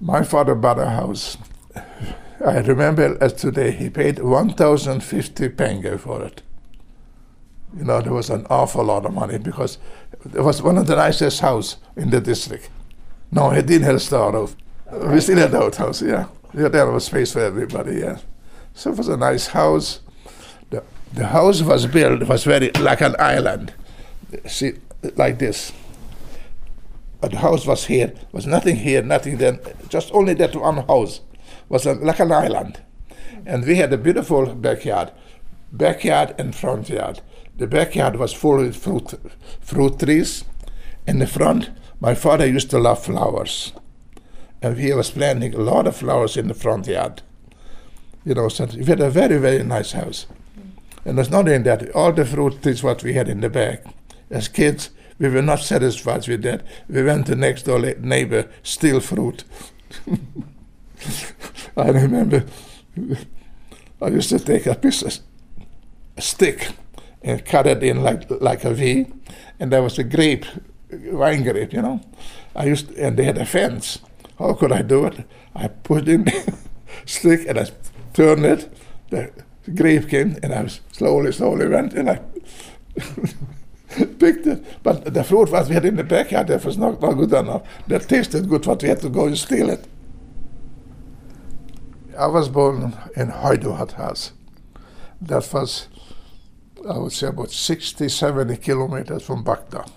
My 0.00 0.22
father 0.22 0.54
bought 0.54 0.78
a 0.78 0.90
house. 0.90 1.36
I 2.44 2.58
remember 2.58 3.18
as 3.20 3.32
today, 3.32 3.72
he 3.72 3.90
paid 3.90 4.20
1,050 4.20 5.48
pengő 5.48 5.98
for 5.98 6.22
it. 6.22 6.42
You 7.76 7.84
know, 7.84 8.00
there 8.00 8.12
was 8.12 8.30
an 8.30 8.46
awful 8.48 8.84
lot 8.84 9.04
of 9.04 9.12
money 9.12 9.38
because 9.38 9.78
it 10.34 10.40
was 10.40 10.62
one 10.62 10.78
of 10.78 10.86
the 10.86 10.96
nicest 10.96 11.40
house 11.40 11.76
in 11.96 12.10
the 12.10 12.20
district. 12.20 12.70
No, 13.30 13.50
he 13.50 13.60
didn't 13.60 13.84
have 13.84 13.96
a 13.96 14.00
star 14.00 14.32
roof. 14.32 14.56
We 14.90 15.20
still 15.20 15.36
had 15.36 15.50
the 15.50 15.62
outhouse, 15.62 16.00
yeah. 16.00 16.26
yeah. 16.54 16.68
There 16.68 16.90
was 16.90 17.04
space 17.04 17.32
for 17.32 17.40
everybody, 17.40 17.96
yeah. 17.96 18.18
So 18.74 18.92
it 18.92 18.96
was 18.96 19.08
a 19.08 19.16
nice 19.16 19.48
house. 19.48 20.00
The, 20.70 20.82
the 21.12 21.26
house 21.26 21.60
was 21.62 21.86
built, 21.86 22.22
was 22.26 22.44
very 22.44 22.70
like 22.80 23.02
an 23.02 23.16
island. 23.18 23.74
See, 24.46 24.74
like 25.16 25.38
this. 25.38 25.72
The 27.20 27.38
house 27.38 27.66
was 27.66 27.86
here, 27.86 28.14
was 28.32 28.46
nothing 28.46 28.76
here, 28.76 29.02
nothing 29.02 29.38
then, 29.38 29.58
just 29.88 30.12
only 30.12 30.34
that 30.34 30.54
one 30.54 30.86
house 30.86 31.20
was 31.68 31.84
like 31.86 32.20
an 32.20 32.32
island. 32.32 32.80
And 33.44 33.66
we 33.66 33.76
had 33.76 33.92
a 33.92 33.98
beautiful 33.98 34.54
backyard, 34.54 35.10
backyard 35.72 36.34
and 36.38 36.54
front 36.54 36.88
yard. 36.88 37.20
The 37.56 37.66
backyard 37.66 38.16
was 38.16 38.32
full 38.32 38.58
with 38.58 38.76
fruit, 38.76 39.14
fruit 39.60 39.98
trees. 39.98 40.44
In 41.06 41.18
the 41.18 41.26
front, 41.26 41.70
my 42.00 42.14
father 42.14 42.46
used 42.46 42.70
to 42.70 42.78
love 42.78 43.04
flowers. 43.04 43.72
And 44.62 44.78
he 44.78 44.92
was 44.92 45.10
planting 45.10 45.54
a 45.54 45.58
lot 45.58 45.86
of 45.86 45.96
flowers 45.96 46.36
in 46.36 46.48
the 46.48 46.54
front 46.54 46.86
yard. 46.86 47.22
You 48.24 48.34
know, 48.34 48.48
so 48.48 48.66
we 48.66 48.84
had 48.84 49.00
a 49.00 49.10
very, 49.10 49.38
very 49.38 49.62
nice 49.64 49.92
house. 49.92 50.26
And 51.04 51.18
it's 51.18 51.30
not 51.30 51.48
in 51.48 51.62
that, 51.64 51.90
all 51.92 52.12
the 52.12 52.24
fruit 52.24 52.62
trees 52.62 52.82
what 52.82 53.02
we 53.02 53.14
had 53.14 53.28
in 53.28 53.40
the 53.40 53.48
back. 53.48 53.84
As 54.30 54.46
kids, 54.46 54.90
we 55.18 55.28
were 55.28 55.42
not 55.42 55.60
satisfied 55.60 56.28
with 56.28 56.42
that. 56.42 56.64
We 56.88 57.02
went 57.02 57.26
to 57.26 57.34
next 57.34 57.64
door 57.64 57.80
neighbor, 57.80 58.48
steal 58.62 59.00
fruit. 59.00 59.44
I 61.76 61.90
remember 61.90 62.44
I 64.02 64.08
used 64.08 64.28
to 64.30 64.38
take 64.38 64.66
a 64.66 64.74
piece 64.74 65.02
of 65.02 65.18
a 66.16 66.20
stick 66.20 66.68
and 67.22 67.44
cut 67.44 67.66
it 67.66 67.82
in 67.82 68.02
like 68.02 68.30
like 68.40 68.64
a 68.64 68.72
V, 68.72 69.06
and 69.58 69.72
there 69.72 69.82
was 69.82 69.98
a 69.98 70.04
grape, 70.04 70.46
wine 70.90 71.42
grape, 71.42 71.72
you 71.72 71.82
know. 71.82 72.00
I 72.54 72.66
used 72.66 72.88
to, 72.88 73.06
and 73.06 73.16
they 73.16 73.24
had 73.24 73.38
a 73.38 73.46
fence. 73.46 74.00
How 74.38 74.54
could 74.54 74.72
I 74.72 74.82
do 74.82 75.06
it? 75.06 75.26
I 75.54 75.68
put 75.68 76.08
in 76.08 76.24
the 76.24 76.58
stick 77.06 77.46
and 77.48 77.58
I 77.58 77.66
turned 78.12 78.44
it. 78.44 78.72
The 79.10 79.32
grape 79.74 80.08
came, 80.08 80.36
and 80.42 80.52
I 80.52 80.68
slowly, 80.92 81.32
slowly 81.32 81.68
went 81.68 81.94
and 81.94 82.10
I 82.10 82.20
picked 84.18 84.46
it. 84.46 84.64
But 84.82 85.14
the 85.14 85.24
fruit 85.24 85.50
what 85.50 85.68
we 85.68 85.74
had 85.74 85.84
in 85.84 85.96
the 85.96 86.04
backyard 86.04 86.48
that 86.48 86.64
was 86.64 86.76
not, 86.76 87.00
not 87.00 87.12
good 87.12 87.32
enough. 87.32 87.62
That 87.86 88.08
tasted 88.08 88.48
good, 88.48 88.62
but 88.62 88.82
we 88.82 88.88
had 88.88 89.00
to 89.00 89.08
go 89.08 89.26
and 89.26 89.38
steal 89.38 89.70
it. 89.70 89.86
I 92.18 92.26
was 92.26 92.48
born 92.48 92.96
in 93.14 93.28
house. 93.28 94.32
That 95.20 95.48
was 95.52 95.88
I 96.88 96.96
would 96.96 97.12
say 97.12 97.28
about 97.28 97.50
60, 97.50 98.08
70 98.08 98.56
kilometers 98.58 99.22
from 99.22 99.44
Bakta. 99.44 99.88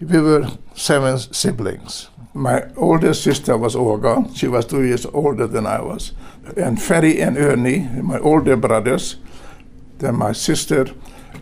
We 0.00 0.20
were 0.20 0.48
seven 0.74 1.18
siblings. 1.18 2.08
My 2.32 2.64
older 2.76 3.12
sister 3.14 3.56
was 3.56 3.74
Olga. 3.74 4.24
She 4.34 4.46
was 4.48 4.64
two 4.64 4.84
years 4.84 5.06
older 5.06 5.46
than 5.46 5.66
I 5.66 5.80
was. 5.80 6.12
And 6.56 6.80
Ferry 6.80 7.20
and 7.20 7.36
Ernie, 7.36 7.80
my 8.02 8.18
older 8.18 8.56
brothers. 8.56 9.16
Then 9.98 10.16
my 10.16 10.32
sister, 10.32 10.86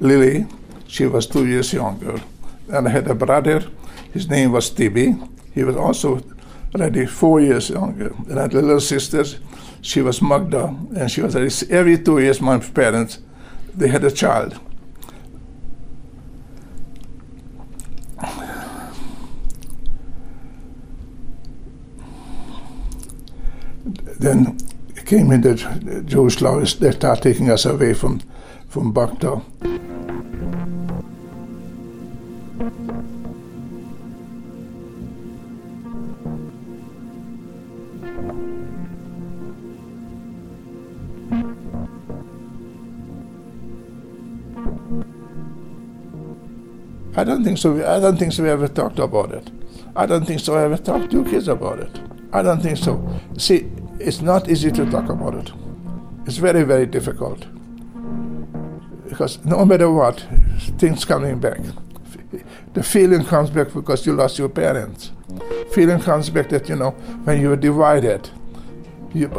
Lily, 0.00 0.46
she 0.86 1.06
was 1.06 1.26
two 1.26 1.46
years 1.46 1.72
younger. 1.72 2.20
And 2.68 2.88
I 2.88 2.90
had 2.90 3.08
a 3.08 3.14
brother, 3.14 3.64
his 4.12 4.28
name 4.28 4.52
was 4.52 4.70
Tibi. 4.70 5.14
He 5.54 5.64
was 5.64 5.76
also 5.76 6.22
already 6.74 7.06
four 7.06 7.40
years 7.40 7.70
younger. 7.70 8.14
And 8.28 8.38
I 8.38 8.42
had 8.42 8.54
a 8.54 8.60
little 8.60 8.80
sister, 8.80 9.24
she 9.80 10.02
was 10.02 10.20
Magda, 10.20 10.74
and 10.96 11.10
she 11.10 11.22
was 11.22 11.36
every 11.70 11.98
two 11.98 12.18
years 12.18 12.40
my 12.40 12.58
parents 12.58 13.18
they 13.74 13.88
had 13.88 14.04
a 14.04 14.10
child. 14.10 14.58
Then 24.18 24.56
came 25.06 25.30
in 25.30 25.40
the 25.40 26.02
Jewish 26.04 26.40
laws, 26.40 26.78
they 26.78 26.90
started 26.90 27.22
taking 27.22 27.48
us 27.48 27.64
away 27.64 27.94
from, 27.94 28.20
from 28.68 28.92
Bakta. 28.92 29.42
I 47.16 47.24
don't 47.24 47.42
think 47.44 47.58
so. 47.58 47.74
I 47.86 47.98
don't 47.98 48.18
think 48.18 48.32
so. 48.32 48.42
We 48.42 48.50
ever 48.50 48.68
talked 48.68 48.98
about 48.98 49.32
it. 49.32 49.50
I 49.96 50.04
don't 50.04 50.26
think 50.26 50.40
so. 50.40 50.54
I 50.54 50.64
ever 50.64 50.76
talked 50.76 51.10
to 51.10 51.24
kids 51.24 51.48
about 51.48 51.78
it. 51.78 52.00
I 52.32 52.42
don't 52.42 52.62
think 52.62 52.76
so. 52.76 53.02
See, 53.38 53.70
it's 53.98 54.20
not 54.20 54.48
easy 54.50 54.70
to 54.72 54.84
talk 54.90 55.08
about 55.08 55.34
it. 55.34 55.50
It's 56.26 56.36
very, 56.36 56.62
very 56.62 56.86
difficult 56.86 57.46
because 59.08 59.42
no 59.44 59.64
matter 59.64 59.90
what, 59.90 60.26
things 60.78 61.04
coming 61.06 61.38
back. 61.38 61.60
The 62.74 62.82
feeling 62.82 63.24
comes 63.24 63.48
back 63.48 63.72
because 63.72 64.04
you 64.04 64.12
lost 64.12 64.38
your 64.38 64.50
parents. 64.50 65.12
Feeling 65.72 66.00
comes 66.00 66.28
back 66.28 66.50
that 66.50 66.68
you 66.68 66.76
know 66.76 66.90
when 67.24 67.40
you 67.40 67.48
were 67.48 67.56
divided, 67.56 68.28
you 69.14 69.30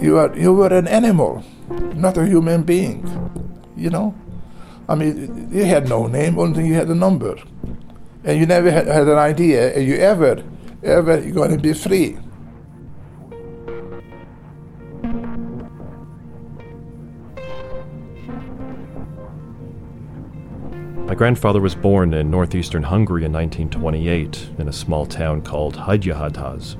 you 0.00 0.34
you 0.34 0.54
were 0.54 0.72
an 0.72 0.88
animal, 0.88 1.44
not 1.94 2.16
a 2.16 2.24
human 2.24 2.62
being. 2.62 3.04
You 3.76 3.90
know. 3.90 4.14
I 4.90 4.96
mean, 4.96 5.48
you 5.52 5.64
had 5.66 5.88
no 5.88 6.08
name, 6.08 6.36
only 6.36 6.56
thing 6.56 6.66
you 6.66 6.74
had 6.74 6.88
a 6.88 6.96
number. 6.96 7.36
And 8.24 8.40
you 8.40 8.44
never 8.44 8.72
had, 8.72 8.88
had 8.88 9.06
an 9.06 9.18
idea, 9.18 9.76
are 9.76 9.80
you 9.80 9.94
ever, 9.94 10.42
ever, 10.82 11.20
going 11.30 11.52
to 11.52 11.58
be 11.58 11.72
free. 11.74 12.18
My 21.06 21.14
grandfather 21.14 21.60
was 21.60 21.76
born 21.76 22.12
in 22.12 22.28
northeastern 22.28 22.82
Hungary 22.82 23.24
in 23.24 23.32
1928 23.32 24.48
in 24.58 24.66
a 24.66 24.72
small 24.72 25.06
town 25.06 25.42
called 25.42 25.76
Hajdúhadház. 25.76 26.76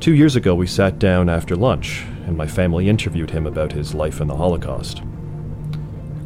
Two 0.00 0.14
years 0.14 0.36
ago, 0.36 0.54
we 0.54 0.68
sat 0.68 1.00
down 1.00 1.28
after 1.28 1.56
lunch, 1.56 2.04
and 2.26 2.36
my 2.36 2.46
family 2.46 2.88
interviewed 2.88 3.30
him 3.30 3.44
about 3.44 3.72
his 3.72 3.92
life 3.92 4.20
in 4.20 4.28
the 4.28 4.36
Holocaust. 4.36 5.02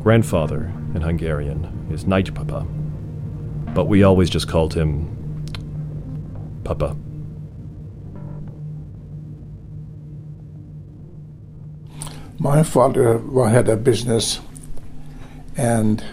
Grandfather 0.02 0.70
in 0.94 1.02
Hungarian 1.02 1.88
is 1.90 2.04
Nagypapa, 2.04 2.66
but 3.74 3.86
we 3.86 4.02
always 4.02 4.28
just 4.30 4.48
called 4.48 4.74
him 4.74 5.08
Papa. 6.64 6.96
My 12.38 12.62
father 12.62 13.18
had 13.48 13.68
a 13.68 13.76
business 13.76 14.40
and 15.56 16.04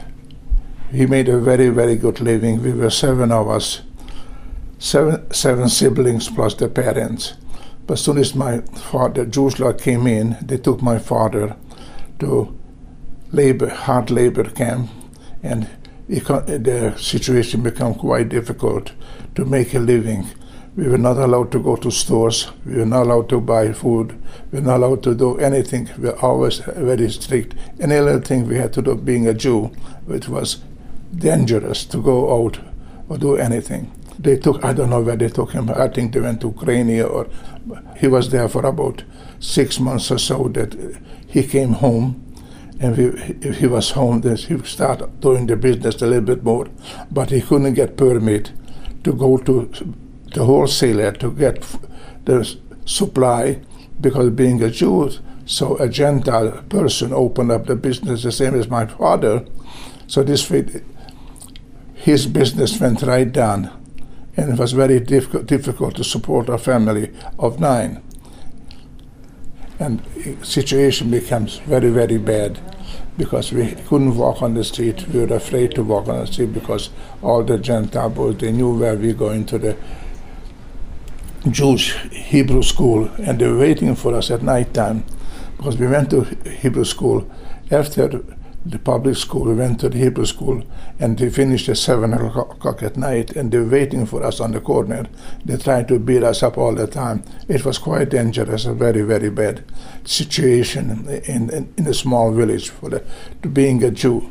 he 0.91 1.06
made 1.06 1.28
a 1.29 1.40
very, 1.40 1.69
very 1.69 1.96
good 1.96 2.19
living. 2.19 2.61
We 2.61 2.73
were 2.73 2.90
seven 2.90 3.31
of 3.31 3.50
us, 3.50 3.81
seven, 4.78 5.31
seven 5.31 5.69
siblings 5.69 6.29
plus 6.29 6.53
the 6.53 6.67
parents. 6.67 7.34
But 7.88 7.94
as 7.94 8.01
soon 8.01 8.19
as 8.19 8.35
my 8.35 8.61
father, 8.61 9.25
law 9.25 9.73
came 9.73 10.06
in, 10.06 10.38
they 10.41 10.57
took 10.57 10.81
my 10.81 11.00
father 11.00 11.56
to 12.19 12.59
labor, 13.31 13.69
hard 13.69 14.09
labor 14.09 14.44
camp, 14.50 14.90
and 15.44 15.67
the 16.07 16.95
situation 16.97 17.62
became 17.62 17.94
quite 17.94 18.29
difficult 18.29 18.91
to 19.35 19.45
make 19.45 19.73
a 19.73 19.79
living. 19.79 20.28
We 20.76 20.87
were 20.87 20.97
not 20.97 21.17
allowed 21.17 21.52
to 21.52 21.59
go 21.59 21.76
to 21.76 21.91
stores. 21.91 22.52
We 22.66 22.78
were 22.78 22.85
not 22.85 23.03
allowed 23.03 23.29
to 23.29 23.41
buy 23.41 23.73
food. 23.73 24.20
We 24.52 24.59
were 24.59 24.66
not 24.66 24.78
allowed 24.78 25.03
to 25.03 25.16
do 25.16 25.37
anything. 25.37 25.90
We 25.97 26.05
were 26.05 26.20
always 26.20 26.59
very 26.59 27.09
strict. 27.11 27.53
Any 27.79 27.97
other 27.97 28.20
thing 28.22 28.47
we 28.47 28.55
had 28.55 28.73
to 28.73 28.81
do, 28.81 28.96
being 28.96 29.28
a 29.28 29.34
Jew, 29.34 29.72
it 30.08 30.29
was 30.29 30.61
dangerous 31.16 31.85
to 31.85 32.02
go 32.02 32.46
out 32.46 32.59
or 33.09 33.17
do 33.17 33.35
anything. 33.35 33.91
They 34.17 34.37
took, 34.37 34.64
I 34.64 34.73
don't 34.73 34.90
know 34.90 35.02
where 35.02 35.16
they 35.16 35.29
took 35.29 35.52
him. 35.52 35.70
I 35.70 35.87
think 35.87 36.14
they 36.14 36.22
went 36.22 36.41
to 36.41 36.47
Ukraine 36.47 37.02
or 37.02 37.28
he 37.97 38.08
was 38.08 38.29
there 38.29 38.47
for 38.47 38.66
about 38.66 39.03
six 39.40 39.79
months 39.79 40.11
or 40.11 40.17
so 40.17 40.49
that 40.49 40.75
he 41.28 41.43
came 41.43 41.73
home 41.73 42.28
and 42.79 42.97
if 42.97 43.58
he 43.58 43.67
was 43.67 43.91
home, 43.91 44.22
then 44.22 44.37
he 44.37 44.58
started 44.64 45.20
doing 45.20 45.47
the 45.47 45.58
business 45.58 46.02
a 46.02 46.08
little 46.08 46.23
bit 46.23 46.43
more. 46.43 46.67
But 47.11 47.29
he 47.29 47.41
couldn't 47.41 47.73
get 47.73 47.97
permit 47.97 48.53
to 49.03 49.14
go 49.14 49.37
to 49.37 49.70
the 50.34 50.46
wholesaler 50.46 51.11
to 51.14 51.31
get 51.31 51.66
the 52.26 52.58
supply 52.85 53.61
because 53.99 54.29
being 54.29 54.64
a 54.64 54.70
Jew, 54.70 55.11
so 55.46 55.78
a 55.78 55.90
Gentile 55.90 56.64
person 56.70 57.11
opened 57.11 57.52
up 57.52 57.66
the 57.66 57.76
business 57.76 58.23
the 58.23 58.31
same 58.31 58.55
as 58.55 58.70
my 58.70 58.85
father. 58.85 59.46
So 60.08 60.23
this 60.23 60.49
his 61.96 62.28
business 62.28 62.79
went 62.79 63.02
right 63.02 63.29
down, 63.29 63.72
and 64.37 64.53
it 64.53 64.59
was 64.59 64.72
very 64.72 65.02
difficult, 65.02 65.47
difficult 65.47 65.96
to 65.97 66.03
support 66.03 66.47
a 66.47 66.58
family 66.58 67.11
of 67.37 67.59
nine. 67.59 68.02
And 69.79 70.02
situation 70.43 71.09
becomes 71.09 71.59
very, 71.59 71.90
very 71.90 72.17
bad 72.17 72.59
because 73.17 73.53
we 73.53 73.72
couldn't 73.87 74.17
walk 74.17 74.41
on 74.41 74.53
the 74.53 74.64
street. 74.64 75.08
We 75.08 75.26
were 75.26 75.35
afraid 75.35 75.76
to 75.76 75.84
walk 75.84 76.08
on 76.09 76.20
the 76.20 76.28
street 76.28 76.53
because 76.53 76.90
all 77.22 77.43
the 77.43 77.58
Gentile 77.58 78.09
boys, 78.09 78.37
they 78.37 78.52
knew 78.52 78.78
where 78.78 78.96
we 78.96 79.08
were 79.08 79.14
going 79.14 79.46
to 79.47 79.58
the 79.58 79.78
Jewish 81.49 81.96
Hebrew 82.11 82.61
school, 82.61 83.09
and 83.17 83.40
they 83.40 83.47
were 83.47 83.59
waiting 83.59 83.96
for 83.96 84.14
us 84.14 84.29
at 84.29 84.41
night 84.41 84.73
time 84.73 85.05
because 85.55 85.78
we 85.78 85.87
went 85.87 86.09
to 86.09 86.23
Hebrew 86.23 86.84
school 86.84 87.29
after 87.72 88.22
the 88.66 88.79
public 88.79 89.16
school. 89.16 89.46
We 89.46 89.56
went 89.56 89.79
to 89.79 89.90
the 89.90 89.97
Hebrew 89.97 90.26
school 90.26 90.64
and 91.00 91.17
they 91.17 91.29
finished 91.29 91.70
at 91.70 91.78
7 91.78 92.14
o'clock 92.14 92.84
at 92.84 92.97
night 92.97 93.32
and 93.32 93.52
they 93.52 93.58
were 93.58 93.70
waiting 93.70 94.06
for 94.06 94.23
us 94.23 94.40
on 94.40 94.52
the 94.52 94.61
corner. 94.61 95.06
They 95.46 95.58
tried 95.58 95.88
to 95.88 96.00
beat 96.00 96.23
us 96.23 96.44
up 96.44 96.58
all 96.58 96.76
the 96.76 96.88
time. 96.88 97.23
It 97.47 97.66
was 97.66 97.78
quite 97.78 98.09
dangerous, 98.09 98.66
a 98.66 98.73
very, 98.73 99.02
very 99.02 99.29
bad 99.29 99.64
situation 100.03 101.08
in, 101.09 101.50
in, 101.50 101.73
in 101.78 101.88
a 101.88 101.94
small 101.94 102.32
village 102.32 102.70
for 102.70 102.90
the, 102.90 103.03
to 103.41 103.50
being 103.50 103.84
a 103.84 103.91
Jew. 103.91 104.29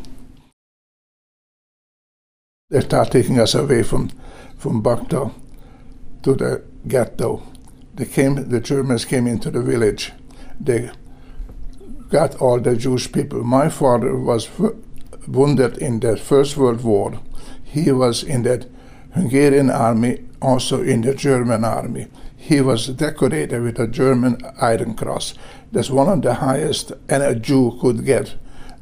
They 2.70 2.80
started 2.80 3.12
taking 3.12 3.40
us 3.40 3.54
away 3.54 3.82
from, 3.82 4.10
from 4.58 4.82
Bakta 4.82 5.32
to 6.22 6.34
the 6.34 6.62
ghetto. 6.86 7.42
They 7.94 8.04
came, 8.04 8.48
the 8.50 8.60
Germans 8.60 9.06
came 9.06 9.26
into 9.26 9.50
the 9.50 9.62
village. 9.62 10.12
They 10.60 10.90
got 12.08 12.36
all 12.36 12.60
the 12.60 12.76
Jewish 12.76 13.10
people. 13.12 13.44
My 13.44 13.68
father 13.68 14.16
was 14.16 14.48
wounded 15.26 15.78
in 15.78 16.00
the 16.00 16.16
First 16.16 16.56
World 16.56 16.82
War. 16.82 17.20
He 17.62 17.92
was 17.92 18.22
in 18.22 18.42
the 18.42 18.68
Hungarian 19.12 19.70
army, 19.70 20.24
also 20.40 20.82
in 20.82 21.02
the 21.02 21.14
German 21.14 21.64
army. 21.64 22.06
He 22.36 22.60
was 22.60 22.86
decorated 22.86 23.62
with 23.62 23.78
a 23.78 23.86
German 23.86 24.40
Iron 24.60 24.94
Cross. 24.94 25.34
That's 25.72 25.90
one 25.90 26.08
of 26.08 26.22
the 26.22 26.34
highest 26.34 26.92
and 27.08 27.22
a 27.22 27.34
Jew 27.34 27.76
could 27.80 28.06
get, 28.06 28.36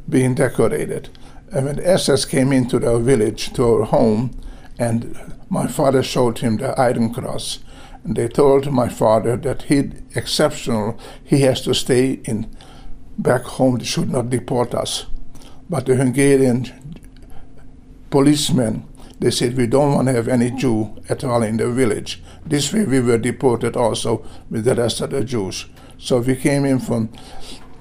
being 0.08 0.34
decorated. 0.34 1.08
And 1.52 1.67
when 1.67 1.81
SS 1.81 2.26
came 2.26 2.52
into 2.52 2.79
the 2.79 2.99
village, 2.99 3.52
to 3.55 3.64
our 3.64 3.84
home, 3.84 4.38
and 4.79 5.34
my 5.49 5.67
father 5.67 6.02
showed 6.02 6.38
him 6.38 6.58
the 6.58 6.79
Iron 6.79 7.12
Cross, 7.12 7.61
and 8.05 8.14
they 8.14 8.29
told 8.29 8.70
my 8.70 8.88
father 8.88 9.37
that 9.37 9.62
he 9.62 9.90
exceptional, 10.14 10.99
he 11.25 11.40
has 11.40 11.62
to 11.62 11.75
stay 11.75 12.20
in 12.25 12.55
back 13.18 13.42
home, 13.42 13.78
they 13.78 13.84
should 13.84 14.10
not 14.10 14.30
deport 14.30 14.74
us. 14.74 15.06
But 15.68 15.86
the 15.86 15.96
Hungarian 15.96 16.66
policemen, 18.10 18.84
they 19.18 19.30
said, 19.30 19.56
we 19.56 19.66
don't 19.66 19.94
want 19.94 20.08
to 20.08 20.14
have 20.14 20.28
any 20.28 20.50
Jew 20.50 20.96
at 21.08 21.24
all 21.24 21.42
in 21.42 21.56
the 21.56 21.70
village. 21.70 22.22
This 22.44 22.72
way 22.72 22.84
we 22.84 23.00
were 23.00 23.18
deported 23.18 23.76
also 23.76 24.24
with 24.50 24.64
the 24.64 24.74
rest 24.74 25.00
of 25.00 25.10
the 25.10 25.24
Jews. 25.24 25.66
So 25.98 26.18
we 26.18 26.36
came 26.36 26.64
in 26.64 26.78
from 26.78 27.08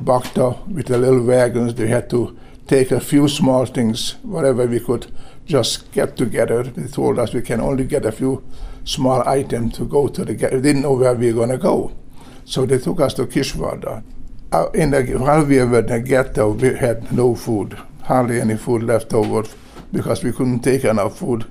Bakta 0.04 0.68
with 0.68 0.88
the 0.88 0.98
little 0.98 1.24
wagons. 1.24 1.76
They 1.76 1.88
had 1.88 2.10
to 2.12 2.38
take 2.68 2.92
a 2.92 3.00
few 3.00 3.28
small 3.28 3.66
things, 3.66 4.16
whatever 4.24 4.66
we 4.66 4.80
could 4.80 5.12
just 5.46 5.92
get 5.92 6.18
together. 6.18 6.64
They 6.64 6.88
told 6.88 7.20
us 7.20 7.34
we 7.34 7.42
can 7.42 7.62
only 7.62 7.84
get 7.84 8.06
a 8.06 8.12
few 8.12 8.44
small 8.84 9.28
items 9.28 9.76
to 9.78 9.86
go 9.86 10.08
to 10.08 10.26
the. 10.26 10.34
We 10.34 10.62
didn't 10.62 10.82
know 10.82 10.94
where 10.94 11.14
we 11.14 11.28
were 11.28 11.46
going 11.46 11.50
to 11.50 11.58
go. 11.58 11.92
So 12.46 12.66
they 12.66 12.78
took 12.78 13.02
us 13.02 13.14
to 13.16 13.26
Kisvarda. 13.26 14.04
Uh, 14.56 14.70
in 14.74 14.92
the, 14.92 15.04
while 15.18 15.44
we 15.44 15.62
were 15.62 15.80
in 15.80 15.88
the 15.88 16.00
ghetto, 16.00 16.52
we 16.54 16.74
had 16.74 17.12
no 17.12 17.36
food, 17.36 17.78
hardly 18.04 18.40
any 18.40 18.56
food 18.56 18.82
left 18.84 19.14
over 19.14 19.44
because 19.92 20.24
we 20.24 20.32
couldn't 20.32 20.62
take 20.62 20.86
enough 20.86 21.18
food 21.18 21.46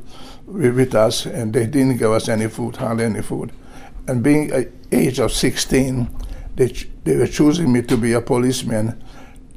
with 0.46 0.94
us, 0.94 1.26
and 1.26 1.52
they 1.52 1.66
didn't 1.66 1.98
give 1.98 2.10
us 2.10 2.30
any 2.30 2.48
food, 2.48 2.76
hardly 2.76 3.04
any 3.04 3.20
food. 3.20 3.52
And 4.08 4.22
being 4.22 4.50
a 4.54 4.68
age 4.90 5.18
of 5.18 5.32
16, 5.32 6.08
they, 6.56 6.68
they 7.04 7.16
were 7.16 7.26
choosing 7.26 7.70
me 7.70 7.82
to 7.82 7.98
be 7.98 8.12
a 8.14 8.22
policeman 8.22 9.04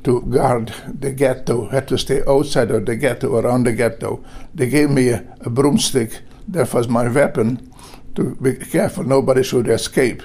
to 0.04 0.24
guard 0.24 0.74
the 1.00 1.14
ghetto, 1.14 1.70
had 1.70 1.88
to 1.88 1.98
stay 1.98 2.24
outside 2.28 2.70
of 2.72 2.86
the 2.86 2.98
ghetto, 2.98 3.38
around 3.38 3.66
the 3.66 3.72
ghetto. 3.72 4.26
They 4.54 4.68
gave 4.68 4.90
me 4.90 5.08
a, 5.08 5.24
a 5.40 5.50
broomstick, 5.50 6.20
that 6.50 6.74
was 6.74 6.90
my 6.90 7.08
weapon, 7.08 7.72
to 8.16 8.36
be 8.36 8.56
careful 8.56 9.06
nobody 9.06 9.44
should 9.44 9.70
escape 9.70 10.22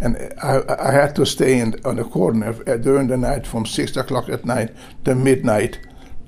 and 0.00 0.16
I, 0.42 0.62
I 0.78 0.92
had 0.92 1.16
to 1.16 1.24
stay 1.24 1.58
in, 1.58 1.74
on 1.84 1.96
the 1.96 2.04
corner 2.04 2.52
during 2.78 3.08
the 3.08 3.16
night 3.16 3.46
from 3.46 3.64
six 3.66 3.96
o'clock 3.96 4.28
at 4.28 4.44
night 4.44 4.74
to 5.04 5.14
midnight 5.14 5.78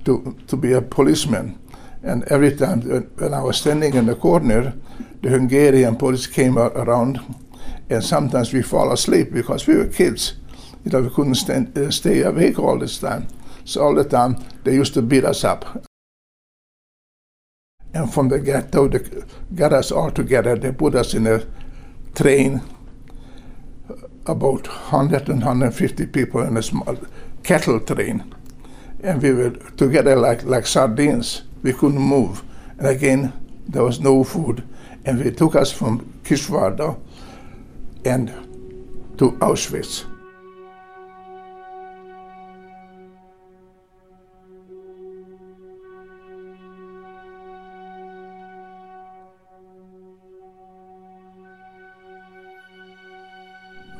to, 0.05 0.37
to 0.47 0.57
be 0.57 0.73
a 0.73 0.81
policeman. 0.81 1.59
And 2.03 2.25
every 2.25 2.57
time 2.57 2.81
when 2.83 3.35
I 3.35 3.43
was 3.43 3.59
standing 3.59 3.95
in 3.95 4.07
the 4.07 4.15
corner, 4.15 4.73
the 5.21 5.31
Hungarian 5.31 5.97
police 5.97 6.27
came 6.27 6.57
around, 6.57 7.19
and 7.91 8.05
sometimes 8.05 8.53
we 8.53 8.63
fall 8.63 8.93
asleep 8.93 9.33
because 9.33 9.67
we 9.67 9.77
were 9.77 9.87
kids. 9.87 10.35
You 10.85 10.93
know, 10.93 11.03
we 11.03 11.11
couldn't 11.11 11.35
stand, 11.35 11.77
uh, 11.77 11.91
stay 11.91 12.23
awake 12.23 12.59
all 12.59 12.79
this 12.79 12.99
time. 12.99 13.27
So 13.65 13.83
all 13.83 13.95
the 13.95 14.05
time 14.05 14.39
they 14.65 14.75
used 14.75 14.95
to 14.95 15.03
beat 15.03 15.25
us 15.25 15.45
up. 15.45 15.85
And 17.93 18.13
from 18.13 18.29
the 18.29 18.39
ghetto, 18.39 18.89
they 18.89 19.01
got 19.55 19.73
us 19.73 19.91
all 19.91 20.11
together. 20.11 20.57
They 20.57 20.73
put 20.73 20.95
us 20.95 21.15
in 21.15 21.27
a 21.27 21.45
train 22.15 22.63
about 24.29 24.67
100 24.69 25.29
and 25.29 25.41
150 25.41 26.07
people 26.07 26.43
in 26.43 26.57
a 26.57 26.63
small 26.63 26.97
cattle 27.43 27.81
train. 27.81 28.35
And 29.01 29.23
we 29.23 29.33
were 29.33 29.51
together 29.51 30.17
like, 30.17 30.45
like 30.45 30.67
sardines. 30.67 31.43
We 31.63 31.73
couldn't 31.73 32.01
move. 32.01 32.43
And 32.79 32.87
again, 32.87 33.33
there 33.69 33.85
was 33.85 34.01
no 34.01 34.25
food. 34.25 34.63
And 35.05 35.19
they 35.21 35.31
took 35.31 35.55
us 35.55 35.73
from 35.73 36.01
Kisvarda 36.25 36.99
and 38.05 38.29
to 39.19 39.33
Auschwitz. 39.41 40.05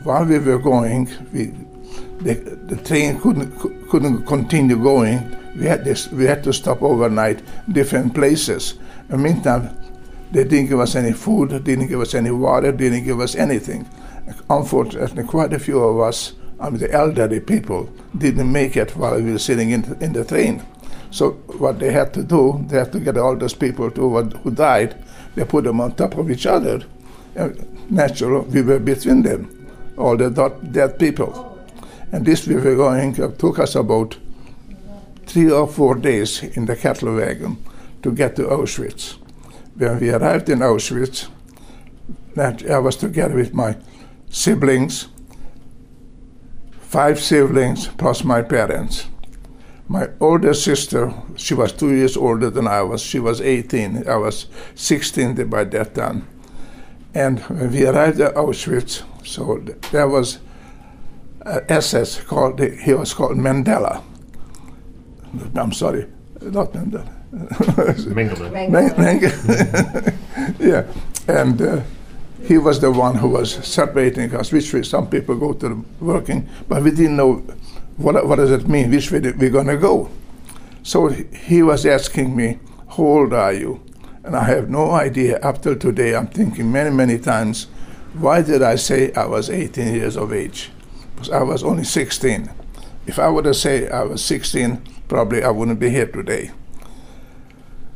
While 0.05 0.25
we 0.25 0.39
were 0.39 0.59
going, 0.59 1.09
we, 1.33 1.53
the, 2.21 2.35
the 2.67 2.77
train 2.77 3.21
couldn't 3.21 3.53
couldn't 3.89 4.27
continue 4.27 4.77
going. 4.77 5.37
We 5.57 5.67
had 5.67 5.85
this, 5.85 6.11
we 6.13 6.25
had 6.25 6.45
to 6.45 6.53
stop 6.53 6.83
overnight 6.83 7.43
different 7.73 8.15
places. 8.15 8.75
In 9.09 9.17
the 9.17 9.19
meantime, 9.19 9.77
they 10.31 10.45
didn't 10.45 10.69
give 10.69 10.81
us 10.81 10.95
any 10.95 11.13
food, 11.13 11.65
didn't 11.65 11.89
give 11.89 12.01
us 12.01 12.15
any 12.15 12.31
water, 12.31 12.71
didn't 12.71 13.05
give 13.05 13.21
us 13.21 13.35
anything. 13.35 13.89
Unfortunately, 14.51 15.25
quite 15.25 15.53
a 15.53 15.59
few 15.59 15.83
of 15.83 16.01
us, 16.01 16.35
I 16.61 16.71
mean 16.71 16.81
the 16.81 16.93
elderly 16.93 17.41
people, 17.41 17.89
didn't 18.17 18.53
make 18.53 18.77
it 18.77 18.95
while 18.97 19.21
we 19.21 19.33
were 19.33 19.39
sitting 19.39 19.71
in, 19.71 19.85
in 20.01 20.13
the 20.13 20.25
train. 20.25 20.63
So 21.11 21.33
what 21.59 21.79
they 21.79 21.93
had 21.93 22.13
to 22.15 22.23
do, 22.23 22.63
they 22.69 22.79
had 22.79 22.93
to 22.93 23.01
get 23.01 23.17
all 23.17 23.35
those 23.37 23.55
people 23.55 23.91
to, 23.91 24.23
who 24.23 24.51
died, 24.51 25.03
they 25.35 25.45
put 25.45 25.65
them 25.65 25.81
on 25.81 25.95
top 25.95 26.19
of 26.19 26.31
each 26.31 26.47
other. 26.47 26.83
Uh, 27.37 27.49
naturally, 27.89 28.47
we 28.49 28.63
were 28.63 28.79
between 28.79 29.23
them 29.23 29.58
all 29.99 30.17
the 30.17 30.31
dead 30.71 30.99
people. 30.99 31.59
And 32.13 32.25
this 32.25 32.47
we 32.47 32.55
were 32.55 32.75
going, 32.75 33.21
uh, 33.21 33.29
took 33.33 33.59
us 33.59 33.75
about 33.75 34.17
three 35.27 35.51
or 35.51 35.69
four 35.69 35.95
days 35.95 36.43
in 36.43 36.67
the 36.67 36.77
cattle 36.77 37.15
wagon 37.15 37.59
to 38.03 38.13
get 38.13 38.37
to 38.37 38.43
Auschwitz. 38.43 39.17
When 39.77 40.01
we 40.01 40.11
arrived 40.11 40.49
in 40.49 40.61
Auschwitz, 40.61 41.29
I 42.37 42.79
was 42.79 42.97
together 42.97 43.35
with 43.35 43.53
my 43.53 43.77
siblings, 44.31 45.09
five 46.81 47.21
siblings 47.21 47.89
plus 47.89 48.25
my 48.25 48.43
parents. 48.43 49.07
My 49.89 50.09
older 50.21 50.55
sister, 50.55 51.13
she 51.37 51.55
was 51.55 51.73
two 51.73 51.95
years 51.95 52.17
older 52.17 52.51
than 52.51 52.67
I 52.67 52.83
was. 52.83 53.01
She 53.01 53.19
was 53.19 53.41
18. 53.41 54.07
I 54.07 54.17
was 54.17 54.47
16 54.75 55.49
by 55.49 55.65
that 55.65 55.95
time. 55.95 56.27
And 57.19 57.41
when 57.41 57.73
we 57.73 57.85
arrived 57.85 58.21
at 58.21 58.37
Auschwitz, 58.37 59.03
so 59.27 59.61
there 59.91 60.07
was 60.07 60.39
an 61.41 61.65
SS 61.69 62.23
called, 62.23 62.61
he 62.61 62.95
was 62.95 63.13
called 63.13 63.37
Mandela. 63.37 64.05
I'm 65.57 65.73
sorry, 65.73 66.07
not 66.41 66.73
Mandela. 66.73 67.13
Mengele. 68.15 68.95
Mengele. 68.95 70.15
yeah, 70.61 70.87
and 71.27 71.61
uh, 71.61 71.83
he 72.45 72.57
was 72.57 72.79
the 72.81 72.93
one 72.93 73.17
who 73.17 73.31
was 73.31 73.53
separating 73.67 74.33
us, 74.37 74.53
which 74.53 74.73
way 74.73 74.85
some 74.85 75.11
people 75.11 75.35
go 75.35 75.55
to 75.55 75.85
working, 75.99 76.49
but 76.69 76.85
we 76.85 76.93
didn't 76.93 77.17
know 77.17 77.43
what, 77.97 78.25
what 78.29 78.37
does 78.37 78.53
it 78.53 78.69
mean, 78.69 78.93
which 78.93 79.11
way 79.11 79.19
we're 79.19 79.51
going 79.51 79.67
to 79.67 79.77
go. 79.77 80.09
So 80.85 81.09
he 81.09 81.65
was 81.65 81.85
asking 81.85 82.37
me, 82.37 82.61
how 82.91 83.03
old 83.03 83.33
are 83.33 83.53
you? 83.53 83.83
And 84.29 84.37
I 84.37 84.45
have 84.45 84.69
no 84.69 84.91
idea 84.91 85.39
up 85.39 85.63
till 85.63 85.75
today. 85.75 86.15
I'm 86.15 86.27
thinking 86.27 86.71
many, 86.71 86.91
many 86.91 87.19
times, 87.19 87.67
why 88.13 88.43
did 88.43 88.61
I 88.61 88.77
say 88.77 89.11
I 89.15 89.25
was 89.25 89.49
18 89.49 89.95
years 89.95 90.19
of 90.19 90.35
age? 90.35 90.71
Because 91.15 91.31
I 91.31 91.43
was 91.43 91.65
only 91.65 91.85
16. 91.85 92.51
If 93.07 93.19
I 93.19 93.31
would 93.31 93.47
have 93.47 93.57
said 93.57 93.91
I 93.91 94.03
was 94.03 94.23
16, 94.23 94.83
probably 95.09 95.43
I 95.43 95.49
wouldn't 95.49 95.81
be 95.81 95.89
here 95.89 96.07
today. 96.07 96.51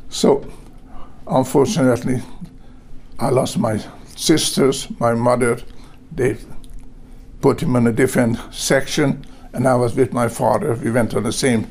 So, 0.08 0.50
unfortunately, 1.26 2.22
I 3.18 3.28
lost 3.28 3.58
my 3.58 3.78
sisters, 4.16 4.88
my 4.98 5.12
mother. 5.12 5.58
They 6.12 6.38
put 7.42 7.62
him 7.62 7.76
in 7.76 7.86
a 7.88 7.92
different 7.92 8.38
section, 8.54 9.26
and 9.52 9.68
I 9.68 9.74
was 9.74 9.94
with 9.94 10.14
my 10.14 10.28
father. 10.28 10.76
We 10.76 10.92
went 10.92 11.14
on 11.14 11.24
the 11.24 11.32
same 11.32 11.70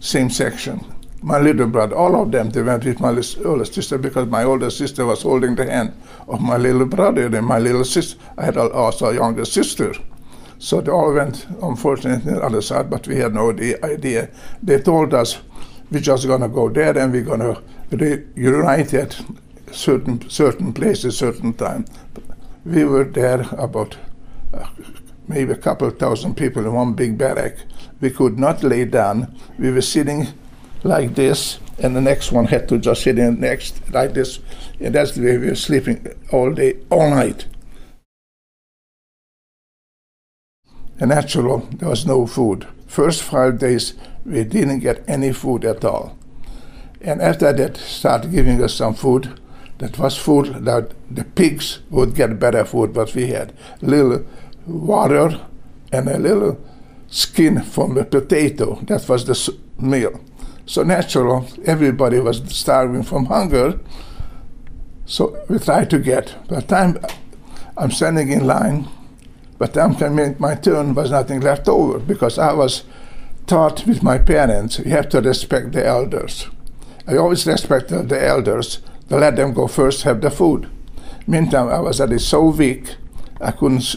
same 0.00 0.30
section. 0.30 0.84
My 1.22 1.38
little 1.38 1.66
brother, 1.66 1.94
all 1.96 2.20
of 2.20 2.32
them, 2.32 2.48
they 2.50 2.62
went 2.62 2.84
with 2.84 2.98
my 2.98 3.10
older 3.44 3.64
sister 3.66 3.98
because 3.98 4.26
my 4.26 4.42
older 4.42 4.70
sister 4.70 5.04
was 5.04 5.22
holding 5.22 5.54
the 5.54 5.70
hand 5.70 5.92
of 6.28 6.40
my 6.40 6.56
little 6.56 6.86
brother 6.86 7.26
and 7.26 7.46
my 7.46 7.58
little 7.58 7.84
sister. 7.84 8.18
I 8.38 8.46
had 8.46 8.56
also 8.56 9.10
a 9.10 9.14
younger 9.14 9.44
sister. 9.44 9.94
So 10.58 10.80
they 10.80 10.90
all 10.90 11.12
went, 11.12 11.46
unfortunately, 11.62 12.32
on 12.32 12.38
the 12.38 12.44
other 12.44 12.62
side, 12.62 12.88
but 12.88 13.06
we 13.06 13.16
had 13.16 13.34
no 13.34 13.50
idea. 13.50 14.30
They 14.62 14.80
told 14.80 15.12
us 15.12 15.40
we're 15.90 16.00
just 16.00 16.26
going 16.26 16.40
to 16.40 16.48
go 16.48 16.68
there 16.70 16.96
and 16.96 17.12
we're 17.12 17.22
going 17.22 17.40
to 17.40 17.62
reunite 18.34 18.94
at 18.94 19.20
certain, 19.72 20.28
certain 20.30 20.72
places, 20.72 21.18
certain 21.18 21.52
time. 21.52 21.84
We 22.64 22.84
were 22.84 23.04
there 23.04 23.46
about 23.52 23.96
uh, 24.54 24.66
maybe 25.28 25.52
a 25.52 25.56
couple 25.56 25.88
of 25.88 25.98
thousand 25.98 26.36
people 26.36 26.64
in 26.64 26.72
one 26.72 26.94
big 26.94 27.18
barrack. 27.18 27.56
We 28.00 28.10
could 28.10 28.38
not 28.38 28.62
lay 28.62 28.84
down. 28.84 29.34
We 29.58 29.70
were 29.70 29.82
sitting 29.82 30.28
like 30.82 31.14
this, 31.14 31.58
and 31.78 31.94
the 31.94 32.00
next 32.00 32.32
one 32.32 32.46
had 32.46 32.68
to 32.68 32.78
just 32.78 33.02
sit 33.02 33.18
in 33.18 33.40
next 33.40 33.92
like 33.92 34.14
this. 34.14 34.40
And 34.80 34.94
that's 34.94 35.12
the 35.12 35.22
way 35.22 35.38
we 35.38 35.48
were 35.48 35.54
sleeping 35.54 36.06
all 36.32 36.52
day, 36.52 36.78
all 36.90 37.10
night. 37.10 37.46
And 40.98 41.12
actually, 41.12 41.66
there 41.76 41.88
was 41.88 42.06
no 42.06 42.26
food. 42.26 42.66
First 42.86 43.22
five 43.22 43.58
days, 43.58 43.94
we 44.26 44.44
didn't 44.44 44.80
get 44.80 45.02
any 45.08 45.32
food 45.32 45.64
at 45.64 45.84
all. 45.84 46.18
And 47.00 47.22
after 47.22 47.52
that, 47.52 47.78
started 47.78 48.32
giving 48.32 48.62
us 48.62 48.74
some 48.74 48.94
food. 48.94 49.40
That 49.78 49.98
was 49.98 50.18
food 50.18 50.66
that 50.66 50.92
the 51.10 51.24
pigs 51.24 51.78
would 51.88 52.14
get 52.14 52.38
better 52.38 52.66
food, 52.66 52.92
but 52.92 53.14
we 53.14 53.28
had 53.28 53.54
little 53.80 54.26
water 54.66 55.40
and 55.90 56.06
a 56.06 56.18
little 56.18 56.60
skin 57.08 57.62
from 57.62 57.96
a 57.96 58.04
potato. 58.04 58.78
That 58.82 59.08
was 59.08 59.24
the 59.24 59.56
meal. 59.78 60.20
So 60.70 60.84
natural, 60.84 61.48
everybody 61.64 62.20
was 62.20 62.40
starving 62.46 63.02
from 63.02 63.24
hunger. 63.24 63.80
So 65.04 65.36
we 65.48 65.58
tried 65.58 65.90
to 65.90 65.98
get. 65.98 66.36
By 66.46 66.60
the 66.60 66.66
time 66.68 66.96
I'm 67.76 67.90
standing 67.90 68.30
in 68.30 68.46
line, 68.46 68.88
by 69.58 69.66
the 69.66 69.72
time 69.72 69.96
coming 69.96 70.36
my 70.38 70.54
turn 70.54 70.94
was 70.94 71.10
nothing 71.10 71.40
left 71.40 71.68
over 71.68 71.98
because 71.98 72.38
I 72.38 72.52
was 72.52 72.84
taught 73.48 73.84
with 73.84 74.04
my 74.04 74.18
parents 74.18 74.78
you 74.78 74.92
have 74.92 75.08
to 75.08 75.20
respect 75.20 75.72
the 75.72 75.84
elders. 75.84 76.46
I 77.04 77.16
always 77.16 77.48
respected 77.48 78.08
the 78.08 78.24
elders 78.24 78.78
to 79.08 79.16
let 79.16 79.34
them 79.34 79.52
go 79.52 79.66
first 79.66 80.04
have 80.04 80.20
the 80.20 80.30
food. 80.30 80.70
Meantime, 81.26 81.66
I 81.66 81.80
was 81.80 82.00
already 82.00 82.20
so 82.20 82.44
weak, 82.44 82.94
I 83.40 83.50
couldn't 83.50 83.96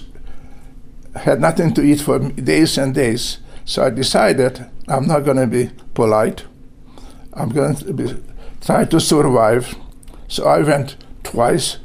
had 1.17 1.39
nothing 1.39 1.71
to 1.75 1.83
eat 1.83 2.01
for 2.01 2.17
days 2.17 2.79
and 2.79 2.95
days. 2.95 3.37
So 3.63 3.85
I 3.85 3.91
decided 3.91 4.65
I'm 4.87 5.05
not 5.05 5.23
going 5.23 5.37
to 5.37 5.45
be 5.45 5.69
polite. 5.93 6.45
I'm 7.35 7.49
going 7.49 7.75
to 7.75 7.93
be, 7.93 8.15
try 8.61 8.85
to 8.85 8.99
survive. 8.99 9.75
So 10.27 10.45
I 10.45 10.61
went 10.61 10.97
twice, 11.23 11.77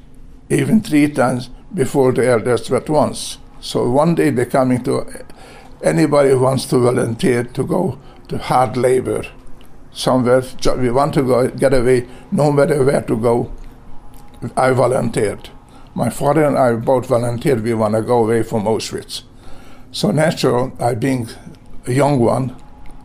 even 0.49 0.81
three 0.81 1.09
times 1.09 1.51
before 1.73 2.13
the 2.13 2.27
elders 2.27 2.71
went 2.71 2.89
once. 2.89 3.39
So 3.61 3.89
one 3.91 4.15
day 4.15 4.31
they're 4.31 4.47
coming 4.47 4.83
to 4.85 5.07
anybody 5.83 6.31
who 6.31 6.41
wants 6.41 6.67
to 6.67 6.79
volunteer 6.79 7.45
to 7.45 7.65
go 7.65 7.99
to 8.29 8.39
hard 8.39 8.77
labor 8.77 9.25
somewhere. 9.93 10.43
We 10.77 10.91
want 10.91 11.15
to 11.15 11.23
go 11.23 11.49
get 11.49 11.75
away, 11.75 12.07
no 12.31 12.53
matter 12.53 12.85
where 12.85 13.03
to 13.03 13.17
go. 13.17 13.53
I 14.57 14.71
volunteered. 14.71 15.51
My 15.95 16.11
father 16.11 16.45
and 16.45 16.57
I 16.57 16.75
both 16.75 17.07
volunteered. 17.07 17.65
We 17.65 17.75
want 17.75 17.95
to 17.95 18.03
go 18.03 18.25
away 18.25 18.43
from 18.43 18.65
Auschwitz. 18.65 19.23
So 19.91 20.11
natural, 20.11 20.73
I 20.79 20.95
being 20.95 21.29
a 21.87 21.93
young 21.93 22.21
one, 22.21 22.55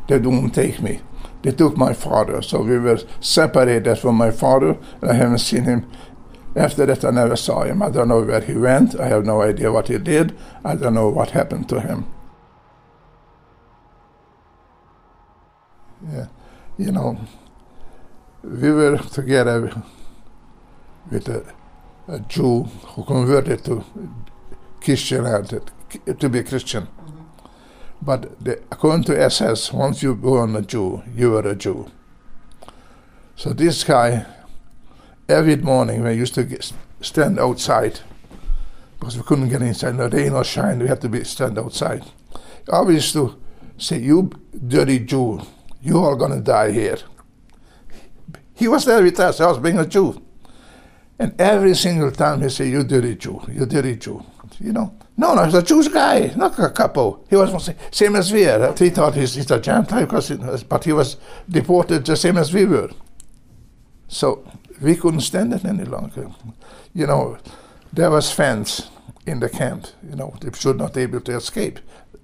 they 0.07 0.19
do 0.19 0.31
not 0.31 0.53
take 0.53 0.81
me. 0.81 0.99
They 1.43 1.51
took 1.51 1.77
my 1.77 1.93
father. 1.93 2.41
So 2.41 2.61
we 2.61 2.79
were 2.79 2.99
separated 3.19 3.97
from 3.97 4.15
my 4.15 4.31
father. 4.31 4.77
I 5.01 5.13
haven't 5.13 5.39
seen 5.39 5.65
him. 5.65 5.91
After 6.55 6.85
that, 6.85 7.03
I 7.03 7.11
never 7.11 7.35
saw 7.35 7.63
him. 7.63 7.81
I 7.81 7.89
don't 7.89 8.07
know 8.07 8.21
where 8.21 8.41
he 8.41 8.53
went. 8.53 8.99
I 8.99 9.07
have 9.07 9.25
no 9.25 9.41
idea 9.41 9.71
what 9.71 9.89
he 9.89 9.97
did. 9.97 10.37
I 10.63 10.75
don't 10.75 10.93
know 10.93 11.09
what 11.09 11.31
happened 11.31 11.67
to 11.69 11.81
him. 11.81 12.05
Yeah, 16.11 16.27
you 16.77 16.91
know, 16.91 17.17
we 18.43 18.71
were 18.71 18.97
together 18.97 19.83
with 21.09 21.27
a, 21.29 21.45
a 22.07 22.19
Jew 22.19 22.63
who 22.63 23.03
converted 23.03 23.63
to 23.65 23.83
Christianity, 24.81 25.59
uh, 26.07 26.13
to 26.13 26.29
be 26.29 26.39
a 26.39 26.43
Christian. 26.43 26.87
But 28.05 28.43
the, 28.43 28.59
according 28.69 29.05
to 29.05 29.21
SS, 29.21 29.71
once 29.71 30.03
you 30.03 30.19
on 30.25 30.57
a 30.57 30.61
Jew, 30.61 31.03
you 31.15 31.31
were 31.31 31.47
a 31.47 31.55
Jew. 31.55 31.89
So 33.37 33.53
this 33.53 33.85
guy, 33.85 34.25
every 35.29 35.55
morning, 35.55 36.03
we 36.03 36.13
used 36.13 36.33
to 36.35 36.43
get, 36.43 36.73
stand 36.99 37.39
outside 37.39 38.01
because 38.99 39.15
we 39.15 39.23
couldn't 39.23 39.47
get 39.47 39.61
inside. 39.61 39.95
No 39.95 40.09
rain 40.09 40.33
or 40.33 40.43
shine, 40.43 40.79
we 40.79 40.87
had 40.87 40.99
to 41.01 41.07
be 41.09 41.23
stand 41.23 41.57
outside. 41.57 42.03
Used 42.89 43.13
to 43.13 43.37
say, 43.77 43.99
"You 43.99 44.29
dirty 44.67 44.99
Jew, 44.99 45.41
you 45.81 46.03
are 46.03 46.17
gonna 46.17 46.41
die 46.41 46.71
here." 46.71 46.97
He 48.53 48.67
was 48.67 48.83
there 48.83 49.01
with 49.01 49.19
us. 49.19 49.39
I 49.39 49.47
was 49.47 49.59
being 49.59 49.79
a 49.79 49.85
Jew, 49.85 50.21
and 51.17 51.33
every 51.39 51.75
single 51.75 52.11
time 52.11 52.41
he 52.41 52.49
said, 52.49 52.67
"You 52.67 52.83
dirty 52.83 53.15
Jew, 53.15 53.41
you 53.47 53.65
dirty 53.65 53.95
Jew," 53.95 54.23
you 54.59 54.73
know. 54.73 54.93
No, 55.15 55.35
no, 55.35 55.45
he's 55.45 55.53
a 55.53 55.61
Jewish 55.61 55.89
guy, 55.89 56.33
not 56.35 56.57
a 56.57 56.69
couple. 56.69 57.25
He 57.29 57.35
was 57.35 57.69
same 57.91 58.15
as 58.15 58.31
we 58.31 58.47
are. 58.47 58.75
He 58.75 58.89
thought 58.89 59.13
he's, 59.13 59.35
he's 59.35 59.51
a 59.51 59.59
Gentile, 59.59 60.07
but 60.07 60.83
he 60.83 60.93
was 60.93 61.17
deported 61.47 62.05
the 62.05 62.15
same 62.15 62.37
as 62.37 62.51
we 62.53 62.65
were. 62.65 62.89
So 64.07 64.43
we 64.81 64.95
couldn't 64.95 65.21
stand 65.21 65.53
it 65.53 65.65
any 65.65 65.85
longer. 65.85 66.31
You 66.93 67.07
know, 67.07 67.37
there 67.91 68.09
was 68.09 68.31
fence 68.31 68.89
in 69.25 69.39
the 69.39 69.49
camp. 69.49 69.87
You 70.07 70.15
know, 70.15 70.33
they 70.41 70.51
should 70.51 70.77
not 70.77 70.95
be 70.95 71.01
able 71.01 71.21
to 71.21 71.35
escape. 71.35 71.79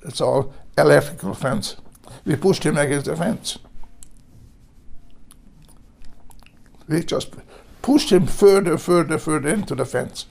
It's 0.06 0.22
all 0.22 0.54
electrical 0.78 1.36
fence. 1.36 1.76
We 2.26 2.36
pushed 2.36 2.66
him 2.66 2.78
against 2.78 3.06
the 3.06 3.16
fence. 3.16 3.60
We 6.88 7.04
just 7.04 7.36
pushed 7.84 8.12
him 8.12 8.26
further, 8.26 8.78
further, 8.78 9.20
further 9.20 9.50
into 9.50 9.76
the 9.76 9.86
fence. 9.86 10.26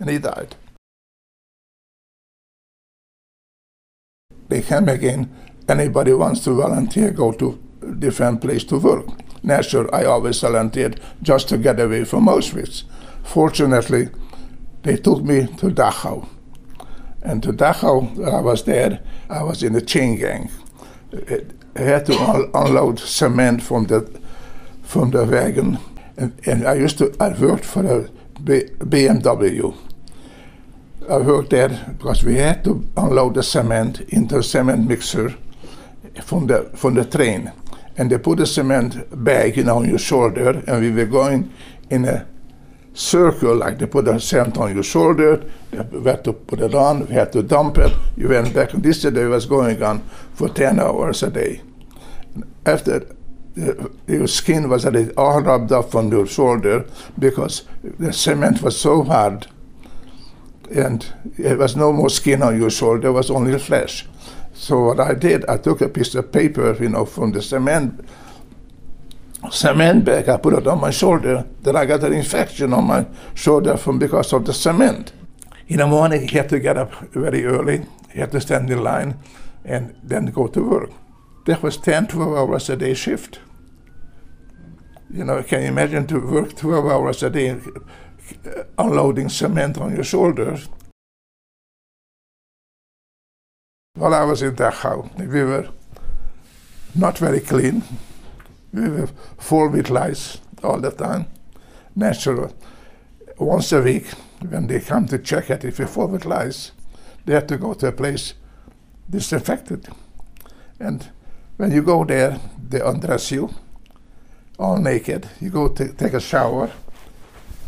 And 0.00 0.10
he 0.10 0.18
died. 0.18 0.56
They 4.48 4.62
came 4.62 4.88
again. 4.88 5.30
Anybody 5.68 6.12
wants 6.12 6.40
to 6.44 6.54
volunteer, 6.54 7.12
go 7.12 7.30
to 7.32 7.58
different 7.98 8.40
place 8.40 8.64
to 8.64 8.78
work. 8.78 9.06
Naturally, 9.44 9.92
I 9.92 10.04
always 10.04 10.40
volunteered 10.40 11.00
just 11.22 11.48
to 11.50 11.58
get 11.58 11.78
away 11.78 12.04
from 12.04 12.26
Auschwitz. 12.26 12.82
Fortunately, 13.22 14.08
they 14.82 14.96
took 14.96 15.22
me 15.22 15.46
to 15.58 15.66
Dachau. 15.70 16.26
And 17.22 17.42
to 17.42 17.52
Dachau, 17.52 18.26
I 18.26 18.40
was 18.40 18.64
there, 18.64 19.00
I 19.28 19.42
was 19.42 19.62
in 19.62 19.74
the 19.74 19.82
chain 19.82 20.18
gang. 20.18 20.50
I 21.76 21.80
had 21.80 22.06
to 22.06 22.14
un- 22.18 22.50
unload 22.54 22.98
cement 22.98 23.62
from 23.62 23.86
the, 23.86 24.20
from 24.82 25.10
the 25.10 25.24
wagon. 25.24 25.78
And, 26.16 26.32
and 26.46 26.66
I 26.66 26.74
used 26.74 26.98
to, 26.98 27.14
I 27.20 27.28
worked 27.28 27.64
for 27.64 27.86
a 27.86 28.08
B- 28.42 28.68
BMW 28.80 29.76
I 31.08 31.18
worked 31.18 31.50
there 31.50 31.94
because 31.98 32.22
we 32.22 32.36
had 32.36 32.62
to 32.64 32.86
unload 32.96 33.34
the 33.34 33.42
cement 33.42 34.00
into 34.08 34.38
a 34.38 34.42
cement 34.42 34.86
mixer 34.86 35.34
from 36.22 36.46
the 36.46 36.70
from 36.74 36.94
the 36.94 37.04
train, 37.04 37.52
and 37.96 38.10
they 38.10 38.18
put 38.18 38.38
the 38.38 38.46
cement 38.46 39.06
bag, 39.24 39.56
you 39.56 39.64
know, 39.64 39.78
on 39.78 39.88
your 39.88 39.98
shoulder, 39.98 40.62
and 40.66 40.80
we 40.80 40.90
were 40.90 41.06
going 41.06 41.52
in 41.90 42.04
a 42.04 42.26
circle, 42.92 43.56
like 43.56 43.78
they 43.78 43.86
put 43.86 44.04
the 44.04 44.18
cement 44.18 44.58
on 44.58 44.74
your 44.74 44.82
shoulder, 44.82 45.42
we 45.90 46.02
had 46.04 46.24
to 46.24 46.32
put 46.32 46.60
it 46.60 46.74
on, 46.74 47.06
we 47.06 47.14
had 47.14 47.32
to 47.32 47.42
dump 47.42 47.78
it, 47.78 47.92
you 48.16 48.28
went 48.28 48.52
back, 48.52 48.74
and 48.74 48.82
this 48.82 49.02
day 49.02 49.24
was 49.26 49.46
going 49.46 49.82
on 49.82 50.00
for 50.34 50.48
10 50.48 50.80
hours 50.80 51.22
a 51.22 51.30
day. 51.30 51.62
After 52.66 53.16
uh, 53.60 53.88
your 54.06 54.26
skin 54.26 54.68
was 54.68 54.84
all 55.16 55.40
rubbed 55.40 55.72
up 55.72 55.94
on 55.94 56.10
your 56.10 56.26
shoulder 56.26 56.84
because 57.18 57.64
the 57.82 58.12
cement 58.12 58.62
was 58.62 58.80
so 58.80 59.02
hard 59.02 59.46
and 60.70 61.06
there 61.38 61.56
was 61.56 61.76
no 61.76 61.92
more 61.92 62.10
skin 62.10 62.42
on 62.42 62.58
your 62.58 62.70
shoulder, 62.70 63.02
there 63.02 63.12
was 63.12 63.30
only 63.30 63.58
flesh. 63.58 64.06
So 64.52 64.84
what 64.84 65.00
I 65.00 65.14
did, 65.14 65.44
I 65.48 65.56
took 65.56 65.80
a 65.80 65.88
piece 65.88 66.14
of 66.14 66.32
paper, 66.32 66.76
you 66.80 66.88
know, 66.88 67.04
from 67.04 67.32
the 67.32 67.42
cement 67.42 68.04
cement 69.50 70.04
bag, 70.04 70.28
I 70.28 70.36
put 70.36 70.54
it 70.54 70.66
on 70.66 70.80
my 70.80 70.90
shoulder, 70.90 71.46
then 71.62 71.76
I 71.76 71.86
got 71.86 72.04
an 72.04 72.12
infection 72.12 72.72
on 72.72 72.84
my 72.84 73.06
shoulder 73.34 73.76
from 73.76 73.98
because 73.98 74.32
of 74.32 74.44
the 74.44 74.52
cement. 74.52 75.12
In 75.68 75.78
the 75.78 75.86
morning, 75.86 76.28
he 76.28 76.36
had 76.36 76.48
to 76.50 76.60
get 76.60 76.76
up 76.76 76.92
very 77.12 77.44
early, 77.44 77.86
he 78.12 78.20
had 78.20 78.32
to 78.32 78.40
stand 78.40 78.70
in 78.70 78.82
line, 78.82 79.18
and 79.64 79.94
then 80.02 80.26
go 80.26 80.46
to 80.48 80.68
work. 80.68 80.90
That 81.46 81.62
was 81.62 81.76
10, 81.78 82.08
12 82.08 82.36
hours 82.36 82.68
a 82.68 82.76
day 82.76 82.94
shift. 82.94 83.40
You 85.12 85.24
know, 85.24 85.42
can 85.42 85.62
you 85.62 85.68
imagine 85.68 86.06
to 86.08 86.20
work 86.20 86.54
12 86.56 86.86
hours 86.86 87.22
a 87.22 87.30
day 87.30 87.58
unloading 88.78 89.28
cement 89.28 89.78
on 89.78 89.94
your 89.94 90.04
shoulders? 90.04 90.68
While 93.94 94.14
I 94.14 94.24
was 94.24 94.42
in 94.42 94.54
Dachau, 94.54 95.14
we 95.18 95.44
were 95.44 95.68
not 96.94 97.18
very 97.18 97.40
clean. 97.40 97.82
We 98.72 98.88
were 98.88 99.08
full 99.38 99.68
with 99.68 99.90
lice 99.90 100.38
all 100.62 100.80
the 100.80 100.90
time, 100.90 101.26
natural. 101.94 102.54
Once 103.38 103.72
a 103.72 103.82
week, 103.82 104.06
when 104.48 104.66
they 104.66 104.80
come 104.80 105.06
to 105.06 105.18
check 105.18 105.50
it, 105.50 105.64
if 105.64 105.78
you're 105.78 105.88
full 105.88 106.08
with 106.08 106.24
lice, 106.24 106.72
they 107.24 107.34
have 107.34 107.46
to 107.48 107.58
go 107.58 107.74
to 107.74 107.88
a 107.88 107.92
place 107.92 108.34
disinfected. 109.08 109.88
And 110.78 111.08
when 111.56 111.72
you 111.72 111.82
go 111.82 112.04
there, 112.04 112.38
they 112.68 112.80
undress 112.80 113.30
you, 113.30 113.54
all 114.58 114.78
naked. 114.78 115.28
You 115.40 115.50
go 115.50 115.68
t- 115.68 115.88
take 115.88 116.14
a 116.14 116.20
shower, 116.20 116.70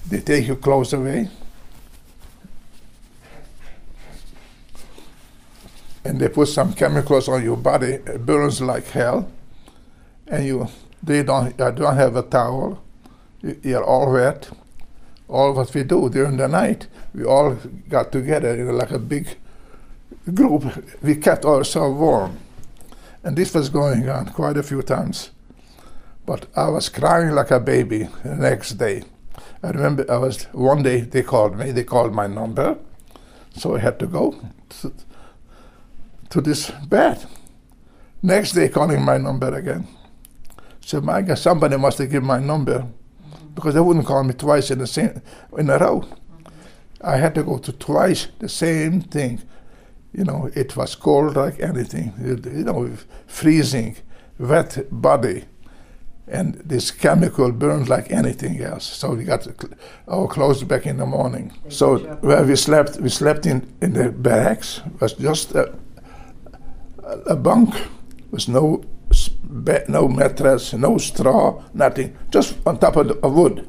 they 0.09 0.21
take 0.21 0.47
your 0.47 0.57
clothes 0.57 0.93
away, 0.93 1.29
and 6.05 6.21
they 6.21 6.29
put 6.29 6.49
some 6.49 6.73
chemicals 6.75 7.29
on 7.29 7.43
your 7.43 7.57
body. 7.57 7.95
It 7.95 8.27
burns 8.27 8.61
like 8.61 8.87
hell, 8.89 9.31
and 10.27 10.45
you 10.45 10.69
they 11.03 11.23
don't 11.23 11.61
I 11.61 11.71
don't 11.71 11.97
have 11.97 12.17
a 12.17 12.23
towel. 12.23 12.83
You're 13.63 13.85
all 13.85 14.13
wet. 14.13 14.51
All 15.29 15.55
what 15.55 15.73
we 15.75 15.83
do 15.83 16.11
during 16.11 16.37
the 16.37 16.47
night, 16.47 16.87
we 17.15 17.25
all 17.25 17.57
got 17.89 18.13
together 18.13 18.55
in 18.55 18.77
like 18.77 18.91
a 18.91 18.99
big 18.99 19.37
group. 20.35 20.65
We 21.03 21.17
kept 21.17 21.45
ourselves 21.45 21.99
warm, 21.99 22.39
and 23.25 23.37
this 23.37 23.55
was 23.55 23.71
going 23.71 24.09
on 24.09 24.27
quite 24.27 24.57
a 24.57 24.63
few 24.63 24.83
times. 24.83 25.31
But 26.27 26.47
I 26.55 26.69
was 26.69 26.89
crying 26.89 27.31
like 27.35 27.51
a 27.51 27.59
baby 27.59 28.09
the 28.23 28.37
next 28.37 28.73
day. 28.73 29.05
I 29.63 29.71
remember 29.71 30.05
I 30.11 30.19
was 30.19 30.45
one 30.53 30.83
day 30.83 31.01
they 31.01 31.23
called 31.23 31.57
me. 31.57 31.73
They 31.73 31.85
called 31.85 32.13
my 32.13 32.27
number, 32.27 32.79
so 33.57 33.77
I 33.77 33.79
had 33.79 33.99
to 34.01 34.07
go. 34.07 34.35
To, 34.81 34.93
to 36.31 36.41
this 36.41 36.71
bed. 36.89 37.25
Next 38.23 38.53
day, 38.53 38.69
calling 38.69 39.03
my 39.03 39.19
number 39.19 39.55
again. 39.55 39.87
So 40.81 41.01
my 41.01 41.23
God, 41.23 41.39
somebody 41.39 41.77
must 41.77 41.99
have 41.99 42.11
given 42.11 42.27
my 42.27 42.39
number 42.39 42.87
because 43.55 43.75
they 43.75 43.81
wouldn't 43.81 44.07
call 44.07 44.25
me 44.25 44.35
twice 44.35 44.71
in 44.71 44.79
the 44.79 44.87
same 44.87 45.21
in 45.59 45.69
a 45.71 45.79
row. 45.79 46.05
I 47.01 47.17
had 47.17 47.35
to 47.35 47.43
go 47.43 47.59
to 47.59 47.73
twice 47.73 48.29
the 48.39 48.49
same 48.49 49.03
thing. 49.03 49.43
You 50.13 50.25
know, 50.25 50.51
it 50.55 50.77
was 50.77 50.95
cold 50.95 51.37
like 51.37 51.61
anything. 51.61 52.13
You 52.19 52.65
know, 52.65 52.91
freezing, 53.27 53.97
wet 54.39 54.87
body, 54.91 55.45
and 56.33 56.55
this 56.69 56.91
chemical 56.91 57.53
burned 57.53 57.89
like 57.89 58.11
anything 58.11 58.61
else. 58.63 58.85
So 58.85 59.15
we 59.15 59.25
got 59.25 59.47
our 60.09 60.27
clothes 60.27 60.65
back 60.65 60.87
in 60.87 60.97
the 60.97 61.07
morning. 61.07 61.53
So 61.69 61.99
where 62.23 62.45
we 62.45 62.57
slept, 62.57 63.01
we 63.01 63.09
slept 63.09 63.47
in 63.47 63.67
in 63.81 63.93
the 63.93 64.11
barracks. 64.11 64.81
It 64.87 65.01
was 65.01 65.13
just. 65.13 65.55
A, 65.55 65.73
a 67.27 67.37
bunk 67.37 67.75
with 68.31 68.49
no 68.49 68.83
no 69.89 70.09
mattress, 70.09 70.73
no 70.73 70.97
straw, 70.99 71.63
nothing, 71.75 72.17
just 72.31 72.57
on 72.65 72.79
top 72.79 72.97
of, 72.97 73.09
the, 73.09 73.15
of 73.19 73.35
wood. 73.35 73.69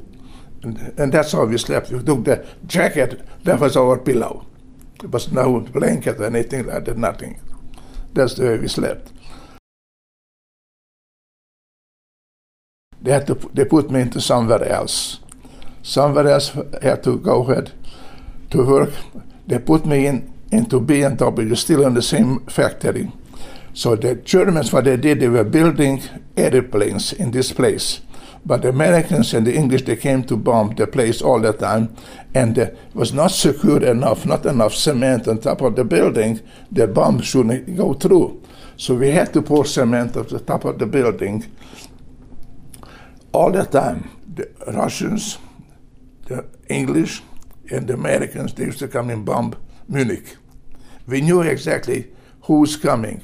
And, 0.62 0.98
and, 0.98 1.12
that's 1.12 1.32
how 1.32 1.44
we 1.44 1.58
slept. 1.58 1.90
We 1.90 2.02
took 2.02 2.24
the 2.24 2.46
jacket, 2.66 3.20
that 3.44 3.60
was 3.60 3.76
our 3.76 3.98
pillow. 3.98 4.46
There 5.00 5.10
was 5.10 5.30
no 5.30 5.60
blanket 5.60 6.18
or 6.18 6.24
anything 6.24 6.66
like 6.66 6.86
that, 6.86 6.96
nothing. 6.96 7.38
That's 8.14 8.34
the 8.34 8.44
way 8.44 8.58
we 8.58 8.68
slept. 8.68 9.12
They 13.04 13.12
had 13.12 13.26
to 13.26 13.34
they 13.52 13.66
put 13.66 13.90
me 13.90 14.00
into 14.00 14.20
somewhere 14.20 14.64
else. 14.64 15.20
Somewhere 15.82 16.26
else 16.26 16.56
had 16.80 17.02
to 17.02 17.18
go 17.18 17.42
ahead 17.42 17.72
to 18.50 18.64
work. 18.64 18.90
They 19.46 19.58
put 19.58 19.84
me 19.84 20.06
in 20.06 20.32
into 20.50 20.80
BMW, 20.80 21.56
still 21.56 21.84
in 21.86 21.94
the 21.94 22.02
same 22.02 22.40
factory. 22.46 23.12
So 23.74 23.96
the 23.96 24.14
Germans, 24.14 24.72
what 24.72 24.84
they 24.84 24.96
did, 24.96 25.20
they 25.20 25.28
were 25.28 25.44
building 25.44 26.00
airplanes 26.36 27.12
in 27.12 27.32
this 27.32 27.52
place. 27.52 28.00
But 28.46 28.62
the 28.62 28.68
Americans 28.68 29.34
and 29.34 29.46
the 29.46 29.54
English, 29.54 29.82
they 29.82 29.96
came 29.96 30.22
to 30.24 30.36
bomb 30.36 30.74
the 30.76 30.86
place 30.86 31.20
all 31.20 31.40
the 31.40 31.52
time, 31.52 31.94
and 32.34 32.56
it 32.56 32.78
was 32.94 33.12
not 33.12 33.32
secure 33.32 33.84
enough, 33.84 34.24
not 34.24 34.46
enough 34.46 34.74
cement 34.74 35.28
on 35.28 35.38
top 35.38 35.60
of 35.60 35.76
the 35.76 35.84
building. 35.84 36.40
The 36.70 36.86
bomb 36.86 37.20
shouldn't 37.20 37.76
go 37.76 37.94
through. 37.94 38.40
So 38.76 38.94
we 38.94 39.10
had 39.10 39.32
to 39.34 39.42
pour 39.42 39.64
cement 39.64 40.16
on 40.16 40.26
the 40.28 40.40
top 40.40 40.64
of 40.64 40.78
the 40.78 40.86
building 40.86 41.44
all 43.34 43.50
the 43.50 43.64
time. 43.64 44.08
The 44.34 44.48
Russians, 44.68 45.38
the 46.26 46.46
English, 46.68 47.22
and 47.70 47.86
the 47.88 47.94
Americans, 47.94 48.54
they 48.54 48.64
used 48.64 48.78
to 48.78 48.88
come 48.88 49.10
and 49.10 49.24
bomb 49.24 49.54
Munich. 49.88 50.36
We 51.06 51.20
knew 51.20 51.42
exactly 51.42 52.12
who's 52.42 52.76
coming 52.76 53.22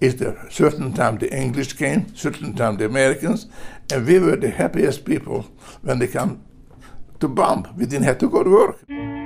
is 0.00 0.16
the 0.16 0.36
certain 0.48 0.92
time 0.92 1.18
the 1.18 1.32
English 1.34 1.72
came, 1.72 2.14
certain 2.14 2.54
time 2.54 2.76
the 2.76 2.86
Americans, 2.86 3.46
and 3.92 4.06
we 4.06 4.18
were 4.18 4.36
the 4.36 4.50
happiest 4.50 5.04
people 5.04 5.46
when 5.82 5.98
they 5.98 6.06
come 6.06 6.40
to 7.20 7.28
bomb. 7.28 7.66
We 7.76 7.86
didn't 7.86 8.04
have 8.04 8.18
to 8.18 8.28
go 8.28 8.44
to 8.44 8.50
work. 8.50 9.17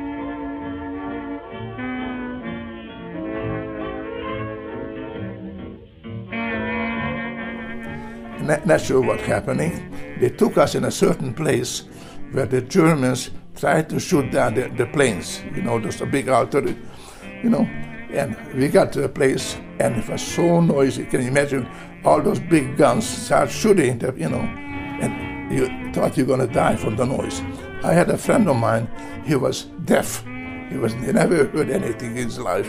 Not, 8.42 8.80
sure 8.80 9.00
what 9.00 9.20
happening. 9.20 9.90
They 10.20 10.30
took 10.30 10.58
us 10.58 10.74
in 10.74 10.84
a 10.84 10.90
certain 10.90 11.32
place 11.34 11.84
where 12.32 12.46
the 12.46 12.60
Germans 12.60 13.30
tried 13.56 13.88
to 13.90 14.00
shoot 14.00 14.30
down 14.32 14.54
the, 14.54 14.68
the 14.68 14.86
planes. 14.86 15.42
You 15.54 15.62
know, 15.62 15.78
there's 15.78 16.00
a 16.00 16.06
big 16.06 16.28
artillery, 16.28 16.76
you 17.42 17.50
know, 17.50 17.62
and 18.10 18.36
we 18.54 18.68
got 18.68 18.92
to 18.94 19.02
the 19.02 19.08
place, 19.08 19.56
and 19.78 19.96
it 19.96 20.08
was 20.08 20.22
so 20.22 20.60
noisy. 20.60 21.04
Can 21.04 21.22
you 21.22 21.28
imagine 21.28 21.68
all 22.04 22.20
those 22.20 22.40
big 22.40 22.76
guns 22.76 23.06
start 23.06 23.50
shooting, 23.50 24.00
you 24.16 24.28
know, 24.28 24.40
and 24.40 25.52
you 25.52 25.92
thought 25.92 26.16
you're 26.16 26.26
going 26.26 26.46
to 26.46 26.52
die 26.52 26.76
from 26.76 26.96
the 26.96 27.04
noise. 27.04 27.40
I 27.84 27.92
had 27.92 28.10
a 28.10 28.18
friend 28.18 28.48
of 28.48 28.56
mine, 28.56 28.88
he 29.24 29.36
was 29.36 29.64
deaf. 29.84 30.24
He 30.70 30.78
was 30.78 30.94
he 30.94 31.12
never 31.12 31.46
heard 31.46 31.70
anything 31.70 32.16
in 32.16 32.24
his 32.24 32.38
life. 32.38 32.66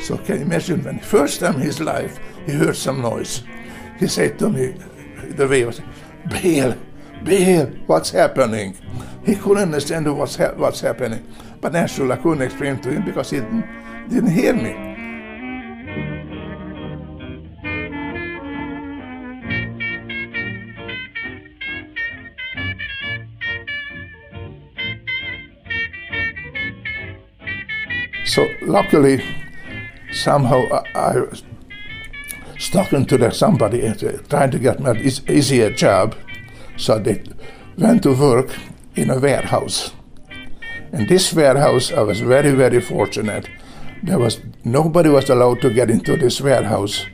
So 0.00 0.16
can 0.18 0.38
you 0.38 0.42
imagine 0.42 0.84
when 0.84 1.00
first 1.00 1.40
time 1.40 1.56
in 1.56 1.62
his 1.62 1.80
life 1.80 2.18
he 2.46 2.52
heard 2.52 2.76
some 2.76 3.00
noise. 3.00 3.42
He 3.98 4.06
said 4.06 4.38
to 4.38 4.50
me, 4.50 4.74
the 5.24 5.48
way 5.48 5.64
was, 5.64 5.80
Bill, 6.28 6.76
Bill, 7.22 7.66
what's 7.86 8.10
happening? 8.10 8.76
He 9.24 9.34
couldn't 9.36 9.64
understand 9.64 10.06
what's, 10.16 10.36
ha- 10.36 10.54
what's 10.56 10.80
happening. 10.80 11.26
But 11.60 11.72
naturally 11.72 12.12
I 12.12 12.16
couldn't 12.16 12.42
explain 12.42 12.80
to 12.82 12.90
him 12.90 13.04
because 13.04 13.30
he 13.30 13.40
didn't 13.40 13.84
didn't 14.08 14.30
hear 14.32 14.52
me. 14.52 14.92
So 28.26 28.50
luckily, 28.62 29.24
somehow 30.12 30.64
I, 30.70 30.82
I 30.94 31.22
talking 32.70 33.06
to 33.06 33.32
somebody 33.32 33.86
uh, 33.86 33.94
trying 34.28 34.50
to 34.50 34.58
get 34.58 34.80
me 34.80 34.90
an 34.90 34.98
easier 35.28 35.70
job. 35.70 36.14
So 36.76 36.98
they 36.98 37.22
went 37.78 38.02
to 38.02 38.14
work 38.14 38.50
in 38.94 39.10
a 39.10 39.18
warehouse. 39.18 39.92
In 40.92 41.06
this 41.06 41.32
warehouse, 41.32 41.92
I 41.92 42.00
was 42.02 42.20
very, 42.20 42.52
very 42.52 42.80
fortunate 42.80 43.48
there 44.04 44.18
was 44.18 44.40
nobody 44.64 45.08
was 45.08 45.30
allowed 45.30 45.62
to 45.62 45.70
get 45.70 45.90
into 45.90 46.16
this 46.16 46.40
warehouse. 46.40 47.06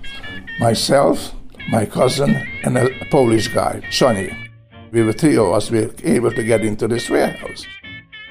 Myself, 0.58 1.32
my 1.70 1.86
cousin, 1.86 2.34
and 2.64 2.76
a 2.76 2.88
Polish 3.10 3.48
guy, 3.48 3.80
Sonny. 3.90 4.36
We 4.90 5.04
were 5.04 5.12
three 5.12 5.36
of 5.36 5.52
us. 5.52 5.70
We 5.70 5.86
were 5.86 5.94
able 6.02 6.32
to 6.32 6.42
get 6.42 6.64
into 6.64 6.88
this 6.88 7.08
warehouse. 7.08 7.64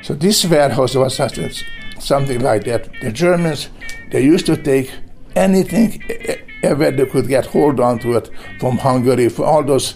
So 0.01 0.13
this 0.13 0.45
warehouse 0.45 0.95
was 0.95 1.15
something 1.99 2.41
like 2.41 2.65
that. 2.65 2.89
The 3.01 3.11
Germans 3.11 3.69
they 4.11 4.23
used 4.23 4.45
to 4.47 4.57
take 4.57 4.91
anything 5.35 6.01
ever 6.63 6.91
they 6.91 7.05
could 7.05 7.27
get 7.27 7.45
hold 7.45 7.79
on 7.79 7.99
to 7.99 8.17
it 8.17 8.29
from 8.59 8.77
Hungary, 8.77 9.29
from 9.29 9.45
all 9.45 9.63
those 9.63 9.95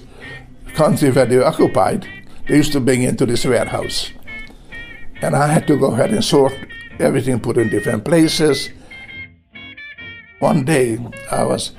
countries 0.74 1.16
where 1.16 1.26
they 1.26 1.38
were 1.38 1.46
occupied. 1.46 2.08
They 2.48 2.58
used 2.58 2.74
to 2.74 2.80
bring 2.80 3.04
into 3.04 3.26
this 3.26 3.46
warehouse, 3.46 4.12
and 5.22 5.36
I 5.36 5.48
had 5.48 5.66
to 5.68 5.78
go 5.78 5.92
ahead 5.94 6.12
and 6.12 6.24
sort 6.24 6.54
everything 7.00 7.40
put 7.40 7.58
in 7.58 7.70
different 7.70 8.06
places. 8.06 8.70
One 10.40 10.66
day 10.66 11.00
I 11.32 11.44
was 11.44 11.72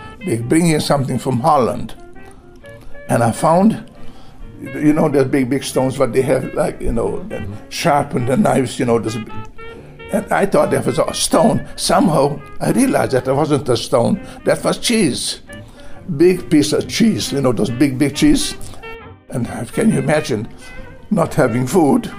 bringing 0.49 0.81
something 0.81 1.19
from 1.19 1.41
Holland, 1.41 1.95
and 3.09 3.23
I 3.23 3.31
found, 3.33 3.91
you 4.63 4.95
know, 4.95 5.11
those 5.11 5.29
big, 5.29 5.51
big 5.51 5.65
stones, 5.65 5.99
but 5.99 6.15
they 6.15 6.23
have 6.23 6.55
like, 6.55 6.81
you 6.81 6.93
know, 6.93 7.29
sharpened 7.69 8.29
the 8.29 8.37
knives, 8.39 8.79
you 8.79 8.87
know, 8.87 8.99
this, 8.99 9.19
and 10.13 10.33
I 10.33 10.47
thought 10.47 10.71
that 10.71 10.87
was 10.87 10.99
a 10.99 11.15
stone. 11.15 11.67
Somehow 11.77 12.41
I 12.61 12.71
realized 12.71 13.13
that 13.13 13.29
it 13.29 13.33
wasn't 13.33 13.69
a 13.69 13.77
stone, 13.77 14.21
that 14.45 14.63
was 14.63 14.79
cheese. 14.79 15.41
big 16.17 16.51
piece 16.51 16.73
of 16.73 16.89
cheese, 16.89 17.33
you 17.33 17.41
know, 17.41 17.53
those 17.53 17.71
big, 17.71 17.99
big 17.99 18.15
cheese. 18.15 18.55
And 19.31 19.47
can 19.73 19.91
you 19.91 19.99
imagine 19.99 20.49
not 21.11 21.35
having 21.35 21.67
food? 21.67 22.11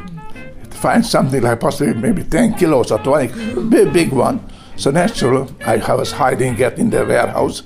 Find 0.72 1.06
something 1.06 1.42
like 1.42 1.60
possibly 1.60 1.94
maybe 1.94 2.24
10 2.24 2.56
kilos 2.56 2.92
or 2.92 3.00
20, 3.00 3.70
big, 3.70 3.94
big 3.94 4.12
one. 4.12 4.42
So 4.78 4.92
naturally, 4.92 5.48
I 5.66 5.78
was 5.94 6.12
hiding 6.12 6.60
it 6.60 6.78
in 6.78 6.90
the 6.90 7.06
warehouse. 7.06 7.64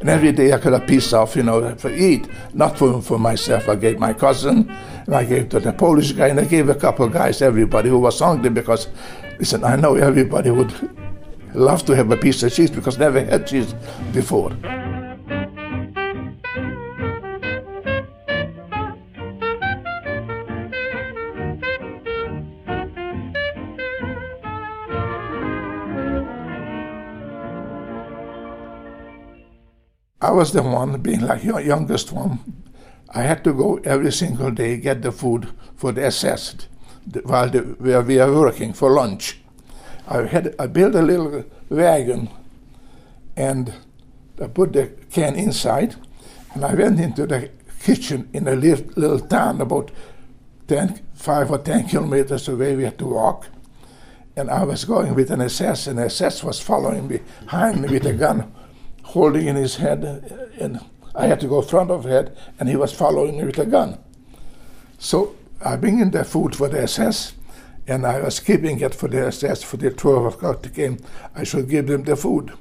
And 0.00 0.08
every 0.08 0.32
day 0.32 0.52
I 0.52 0.58
got 0.58 0.74
a 0.74 0.84
piece 0.84 1.12
of, 1.12 1.34
you 1.36 1.42
know, 1.42 1.74
for 1.76 1.90
eat. 1.90 2.28
Not 2.54 2.78
for, 2.78 3.00
for 3.02 3.18
myself. 3.18 3.68
I 3.68 3.76
gave 3.76 3.98
my 3.98 4.12
cousin, 4.12 4.70
and 5.06 5.14
I 5.14 5.24
gave 5.24 5.48
to 5.50 5.60
the 5.60 5.72
Polish 5.72 6.12
guy, 6.12 6.28
and 6.28 6.40
I 6.40 6.44
gave 6.44 6.68
a 6.68 6.74
couple 6.74 7.06
of 7.06 7.12
guys, 7.12 7.42
everybody 7.42 7.88
who 7.88 7.98
was 7.98 8.18
hungry 8.18 8.50
because, 8.50 8.88
listen, 9.38 9.64
I 9.64 9.76
know 9.76 9.94
everybody 9.94 10.50
would 10.50 10.72
love 11.54 11.84
to 11.86 11.94
have 11.94 12.10
a 12.10 12.16
piece 12.16 12.42
of 12.42 12.52
cheese 12.52 12.70
because 12.70 12.98
never 12.98 13.24
had 13.24 13.46
cheese 13.46 13.74
before. 14.12 14.52
I 30.20 30.30
was 30.30 30.52
the 30.52 30.62
one, 30.62 31.00
being 31.02 31.20
like 31.20 31.42
youngest 31.42 32.12
one. 32.12 32.38
I 33.10 33.22
had 33.22 33.44
to 33.44 33.52
go 33.52 33.80
every 33.84 34.12
single 34.12 34.50
day 34.50 34.78
get 34.78 35.02
the 35.02 35.12
food 35.12 35.48
for 35.76 35.92
the 35.92 36.06
SS 36.06 36.68
while 37.24 37.48
the, 37.48 37.60
where 37.60 38.02
we 38.02 38.18
are 38.18 38.32
working 38.32 38.72
for 38.72 38.90
lunch. 38.90 39.38
I 40.08 40.26
had 40.26 40.54
I 40.58 40.66
built 40.66 40.94
a 40.94 41.02
little 41.02 41.44
wagon, 41.68 42.28
and 43.36 43.72
I 44.40 44.46
put 44.48 44.72
the 44.72 44.92
can 45.10 45.36
inside, 45.36 45.96
and 46.54 46.64
I 46.64 46.74
went 46.74 47.00
into 47.00 47.26
the 47.26 47.50
kitchen 47.82 48.28
in 48.32 48.48
a 48.48 48.54
little, 48.54 48.86
little 48.96 49.20
town 49.20 49.60
about 49.60 49.90
10, 50.68 51.00
5 51.14 51.50
or 51.50 51.58
10 51.58 51.88
kilometers 51.88 52.48
away. 52.48 52.76
We 52.76 52.84
had 52.84 52.98
to 52.98 53.06
walk. 53.06 53.48
And 54.36 54.50
I 54.50 54.64
was 54.64 54.84
going 54.84 55.14
with 55.14 55.30
an 55.30 55.42
SS, 55.42 55.86
and 55.88 55.98
SS 55.98 56.42
was 56.42 56.58
following 56.58 57.08
behind 57.08 57.82
me 57.82 57.88
with 57.90 58.06
a 58.06 58.14
gun 58.14 58.52
holding 59.02 59.46
in 59.46 59.56
his 59.56 59.76
head, 59.76 60.04
uh, 60.04 60.62
and 60.64 60.80
I 61.14 61.26
had 61.26 61.40
to 61.40 61.46
go 61.46 61.60
front 61.60 61.90
of 61.90 62.04
head, 62.04 62.36
and 62.58 62.68
he 62.68 62.76
was 62.76 62.92
following 62.92 63.36
me 63.36 63.44
with 63.44 63.58
a 63.58 63.66
gun. 63.66 63.98
So 64.98 65.36
I 65.64 65.76
bring 65.76 66.00
in 66.00 66.10
the 66.10 66.24
food 66.24 66.56
for 66.56 66.68
the 66.68 66.82
SS, 66.82 67.34
and 67.86 68.06
I 68.06 68.20
was 68.20 68.40
keeping 68.40 68.80
it 68.80 68.94
for 68.94 69.08
the 69.08 69.26
SS 69.26 69.62
for 69.62 69.76
the 69.76 69.90
12 69.90 70.34
o'clock 70.34 70.72
came. 70.74 70.98
I 71.34 71.44
should 71.44 71.68
give 71.68 71.86
them 71.86 72.04
the 72.04 72.16
food. 72.16 72.52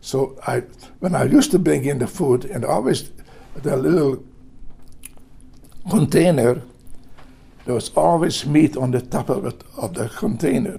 So 0.00 0.38
I, 0.46 0.62
when 1.00 1.14
I 1.14 1.24
used 1.24 1.50
to 1.52 1.58
bring 1.58 1.84
in 1.84 1.98
the 1.98 2.06
food, 2.06 2.44
and 2.44 2.64
always 2.64 3.10
the 3.54 3.76
little 3.76 4.24
container, 5.90 6.62
there 7.64 7.74
was 7.74 7.90
always 7.96 8.46
meat 8.46 8.76
on 8.76 8.90
the 8.92 9.00
top 9.00 9.28
of 9.28 9.44
it 9.46 9.64
of 9.76 9.94
the 9.94 10.08
container 10.08 10.76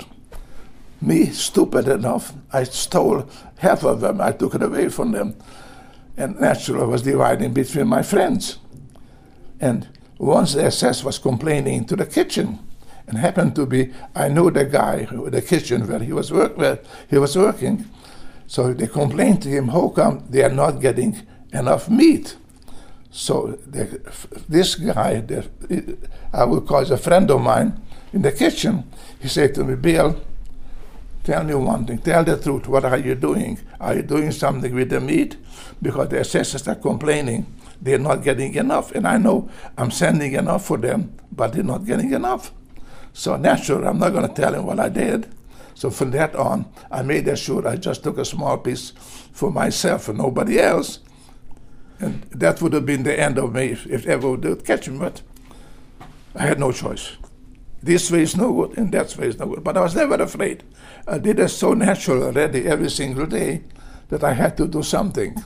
me, 1.01 1.27
stupid 1.27 1.87
enough, 1.87 2.33
I 2.51 2.63
stole 2.63 3.29
half 3.57 3.83
of 3.83 4.01
them. 4.01 4.21
I 4.21 4.31
took 4.31 4.55
it 4.55 4.63
away 4.63 4.89
from 4.89 5.11
them. 5.11 5.35
And 6.15 6.39
naturally, 6.39 6.81
I 6.81 6.85
was 6.85 7.03
dividing 7.03 7.53
between 7.53 7.87
my 7.87 8.01
friends. 8.01 8.57
And 9.59 9.87
once 10.17 10.53
the 10.53 10.65
SS 10.65 11.03
was 11.03 11.19
complaining 11.19 11.85
to 11.85 11.95
the 11.95 12.05
kitchen, 12.05 12.59
and 13.07 13.17
happened 13.17 13.55
to 13.55 13.65
be, 13.65 13.93
I 14.15 14.27
knew 14.27 14.51
the 14.51 14.65
guy, 14.65 15.03
who 15.03 15.29
the 15.29 15.41
kitchen 15.41 15.87
where 15.87 15.99
he 15.99 16.11
was 16.11 16.31
work, 16.31 16.57
where 16.57 16.79
he 17.09 17.17
was 17.17 17.37
working. 17.37 17.85
So 18.47 18.73
they 18.73 18.87
complained 18.87 19.41
to 19.43 19.49
him, 19.49 19.69
how 19.69 19.89
come 19.89 20.25
they 20.29 20.43
are 20.43 20.49
not 20.49 20.81
getting 20.81 21.25
enough 21.53 21.89
meat? 21.89 22.35
So 23.11 23.57
the, 23.65 24.01
this 24.49 24.75
guy, 24.75 25.21
the, 25.21 25.97
I 26.33 26.43
would 26.43 26.67
call 26.67 26.91
a 26.91 26.97
friend 26.97 27.31
of 27.31 27.41
mine, 27.41 27.81
in 28.11 28.21
the 28.21 28.31
kitchen, 28.31 28.83
he 29.19 29.27
said 29.27 29.53
to 29.55 29.63
me, 29.63 29.75
Bill, 29.75 30.21
Tell 31.27 31.43
me 31.43 31.55
one 31.55 31.85
thing. 31.85 31.97
Tell 31.97 32.23
the 32.23 32.37
truth. 32.37 32.69
What 32.69 32.85
are 32.85 32.97
you 32.97 33.13
doing? 33.13 33.59
Are 33.81 33.95
you 33.95 34.01
doing 34.01 34.31
something 34.31 34.73
with 34.73 34.89
the 34.89 35.01
meat? 35.01 35.35
Because 35.81 36.07
the 36.07 36.21
assessors 36.21 36.65
are 36.69 36.75
complaining 36.75 37.45
they're 37.81 37.99
not 37.99 38.23
getting 38.23 38.53
enough. 38.55 38.91
And 38.91 39.07
I 39.07 39.17
know 39.17 39.49
I'm 39.77 39.91
sending 39.91 40.33
enough 40.33 40.65
for 40.65 40.77
them, 40.77 41.17
but 41.31 41.53
they're 41.53 41.63
not 41.63 41.85
getting 41.85 42.13
enough. 42.13 42.51
So 43.13 43.35
naturally, 43.35 43.87
I'm 43.87 43.99
not 43.99 44.13
going 44.13 44.27
to 44.27 44.33
tell 44.33 44.53
him 44.53 44.65
what 44.65 44.79
I 44.79 44.89
did. 44.89 45.33
So 45.73 45.89
from 45.89 46.11
that 46.11 46.35
on, 46.35 46.65
I 46.91 47.01
made 47.03 47.37
sure 47.37 47.67
I 47.67 47.75
just 47.75 48.03
took 48.03 48.17
a 48.17 48.25
small 48.25 48.57
piece 48.57 48.91
for 49.31 49.51
myself 49.51 50.07
and 50.07 50.17
nobody 50.17 50.59
else. 50.59 50.99
And 51.99 52.23
that 52.31 52.61
would 52.61 52.73
have 52.73 52.85
been 52.85 53.03
the 53.03 53.19
end 53.19 53.37
of 53.37 53.53
me 53.53 53.67
if, 53.67 53.87
if 53.87 54.05
ever 54.07 54.31
would 54.31 54.65
catch 54.65 54.87
me. 54.89 54.97
But 54.97 55.21
I 56.35 56.43
had 56.43 56.59
no 56.59 56.71
choice. 56.71 57.17
This 57.81 58.11
way 58.11 58.23
is 58.23 58.35
no 58.35 58.51
good, 58.53 58.77
and 58.77 58.91
that 58.91 59.15
way 59.17 59.27
is 59.27 59.39
no 59.39 59.47
good. 59.47 59.63
But 59.63 59.77
I 59.77 59.81
was 59.81 59.95
never 59.95 60.15
afraid. 60.15 60.63
I 61.07 61.19
did 61.19 61.39
it 61.39 61.49
so 61.49 61.73
natural 61.73 62.23
already 62.23 62.67
every 62.67 62.89
single 62.89 63.25
day 63.25 63.63
that 64.09 64.23
I 64.23 64.33
had 64.33 64.57
to 64.57 64.67
do 64.67 64.83
something. 64.83 65.43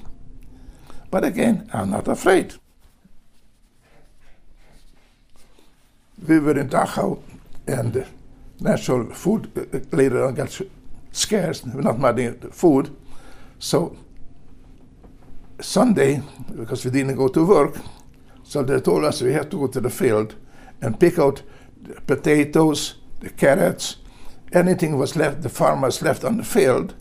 But 1.11 1.25
again, 1.25 1.69
I'm 1.73 1.91
not 1.91 2.07
afraid. 2.07 2.55
We 6.25 6.39
were 6.39 6.57
in 6.57 6.69
Dachau, 6.69 7.21
and 7.67 8.05
natural 8.59 9.13
food 9.13 9.51
uh, 9.57 9.95
later 9.95 10.25
on 10.25 10.35
got 10.35 10.61
scarce, 11.11 11.63
We're 11.65 11.81
not 11.81 11.99
money, 11.99 12.31
food. 12.51 12.95
So 13.59 13.97
Sunday, 15.59 16.21
because 16.55 16.85
we 16.85 16.91
didn't 16.91 17.17
go 17.17 17.27
to 17.27 17.45
work, 17.45 17.75
so 18.43 18.63
they 18.63 18.79
told 18.79 19.03
us 19.03 19.21
we 19.21 19.33
had 19.33 19.51
to 19.51 19.59
go 19.59 19.67
to 19.67 19.81
the 19.81 19.89
field 19.89 20.35
and 20.81 20.99
pick 20.99 21.19
out 21.19 21.41
the 21.81 21.99
potatoes, 22.01 22.95
the 23.19 23.29
carrots, 23.29 23.97
anything 24.53 24.97
was 24.97 25.15
left, 25.15 25.41
the 25.41 25.49
farmers 25.49 26.01
left 26.01 26.23
on 26.23 26.37
the 26.37 26.43
field, 26.43 26.95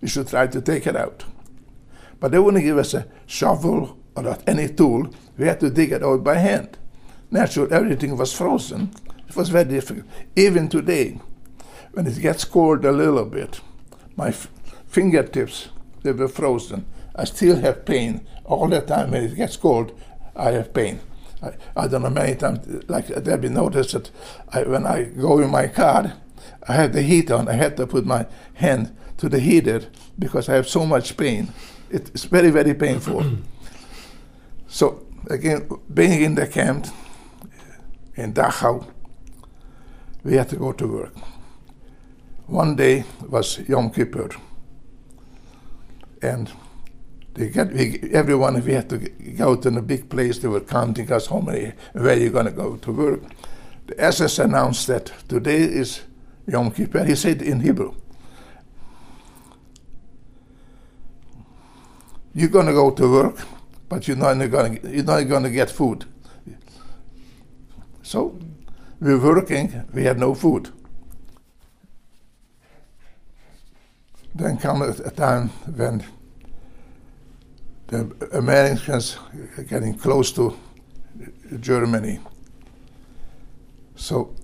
we 0.00 0.08
should 0.08 0.28
try 0.28 0.46
to 0.46 0.60
take 0.60 0.86
it 0.86 0.96
out. 0.96 1.24
But 2.20 2.32
they 2.32 2.38
wouldn't 2.38 2.64
give 2.64 2.78
us 2.78 2.94
a 2.94 3.06
shovel 3.26 3.98
or 4.14 4.38
any 4.46 4.68
tool. 4.68 5.08
We 5.36 5.46
had 5.46 5.60
to 5.60 5.70
dig 5.70 5.92
it 5.92 6.02
out 6.02 6.24
by 6.24 6.36
hand. 6.36 6.78
Naturally, 7.30 7.72
everything 7.72 8.16
was 8.16 8.32
frozen. 8.32 8.90
It 9.28 9.36
was 9.36 9.48
very 9.48 9.64
difficult. 9.64 10.06
Even 10.34 10.68
today, 10.68 11.20
when 11.92 12.06
it 12.06 12.20
gets 12.20 12.44
cold 12.44 12.84
a 12.84 12.92
little 12.92 13.24
bit, 13.24 13.60
my 14.16 14.28
f- 14.28 14.48
fingertips, 14.86 15.68
they 16.02 16.12
were 16.12 16.28
frozen. 16.28 16.86
I 17.14 17.24
still 17.24 17.56
have 17.56 17.84
pain 17.84 18.26
all 18.44 18.68
the 18.68 18.80
time 18.80 19.10
when 19.10 19.24
it 19.24 19.34
gets 19.34 19.56
cold. 19.56 19.92
I 20.34 20.52
have 20.52 20.72
pain. 20.72 21.00
I, 21.42 21.52
I 21.76 21.88
don't 21.88 22.02
know 22.02 22.10
many 22.10 22.36
times, 22.36 22.84
like 22.88 23.08
Debbie 23.24 23.48
noticed 23.48 23.92
that 23.92 24.10
I, 24.50 24.62
when 24.62 24.86
I 24.86 25.04
go 25.04 25.40
in 25.40 25.50
my 25.50 25.66
car, 25.66 26.14
I 26.68 26.72
had 26.74 26.92
the 26.92 27.02
heat 27.02 27.30
on. 27.30 27.48
I 27.48 27.54
had 27.54 27.76
to 27.78 27.86
put 27.86 28.06
my 28.06 28.26
hand 28.54 28.96
to 29.18 29.28
the 29.28 29.40
heater 29.40 29.82
because 30.18 30.48
I 30.48 30.54
have 30.54 30.68
so 30.68 30.86
much 30.86 31.16
pain. 31.16 31.52
It's 31.90 32.24
very, 32.24 32.50
very 32.50 32.74
painful. 32.74 33.24
so 34.66 35.06
again, 35.30 35.68
being 35.92 36.22
in 36.22 36.34
the 36.34 36.46
camp 36.46 36.86
eh, 38.16 38.22
in 38.22 38.32
Dachau, 38.34 38.86
we 40.24 40.34
had 40.34 40.48
to 40.48 40.56
go 40.56 40.72
to 40.72 40.86
work. 40.86 41.14
One 42.46 42.76
day 42.76 43.04
was 43.28 43.58
Yom 43.68 43.90
Kippur, 43.90 44.30
and 46.22 46.50
they 47.34 47.48
get 47.48 47.72
we, 47.72 48.00
everyone 48.12 48.64
we 48.64 48.72
had 48.72 48.88
to 48.90 48.98
go 48.98 49.56
to 49.56 49.68
a 49.68 49.82
big 49.82 50.08
place. 50.08 50.38
They 50.38 50.48
were 50.48 50.60
counting 50.60 51.10
us 51.12 51.26
how 51.26 51.40
many 51.40 51.72
where 51.92 52.16
you're 52.16 52.30
going 52.30 52.46
to 52.46 52.52
go 52.52 52.76
to 52.76 52.92
work. 52.92 53.22
The 53.86 54.00
SS 54.02 54.38
announced 54.38 54.86
that 54.88 55.12
today 55.28 55.62
is 55.62 56.02
Yom 56.46 56.70
Kippur. 56.70 57.04
He 57.04 57.14
said 57.14 57.42
in 57.42 57.60
Hebrew, 57.60 57.94
"You're 62.36 62.50
going 62.50 62.66
to 62.66 62.72
go 62.72 62.90
to 62.90 63.10
work, 63.10 63.38
but 63.88 64.06
you're 64.06 64.18
not 64.18 64.34
going 64.50 64.78
to, 64.80 64.90
you're 64.90 65.04
not 65.04 65.22
going 65.22 65.44
to 65.44 65.50
get 65.50 65.70
food." 65.70 66.04
So 68.02 68.38
we're 69.00 69.18
working. 69.18 69.84
We 69.94 70.04
have 70.04 70.18
no 70.18 70.34
food. 70.34 70.68
Then 74.34 74.58
comes 74.58 75.00
a 75.00 75.10
time 75.10 75.48
when 75.76 76.04
the 77.86 78.28
Americans 78.32 79.18
are 79.56 79.64
getting 79.64 79.94
close 79.94 80.30
to 80.32 80.54
Germany. 81.60 82.20
So 83.94 84.34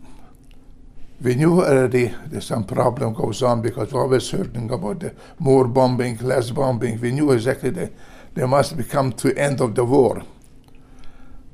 we 1.23 1.37
knew 1.37 1.63
already 1.63 2.09
that 2.31 2.43
some 2.43 2.65
problem 2.65 3.15
goes 3.15 3.43
on 3.43 3.63
because 3.63 3.93
we 3.93 3.99
always 3.99 4.29
hearing 4.29 4.71
about 4.71 5.01
the 5.01 5.15
more 5.39 5.69
bombing, 5.69 6.19
less 6.19 6.51
bombing. 6.51 7.01
We 7.01 7.13
knew 7.13 7.31
exactly 7.31 7.71
that 7.71 7.93
they 8.35 8.45
must 8.45 8.77
become 8.77 9.13
to 9.15 9.37
end 9.39 9.61
of 9.61 9.75
the 9.77 9.85
war. 9.85 10.25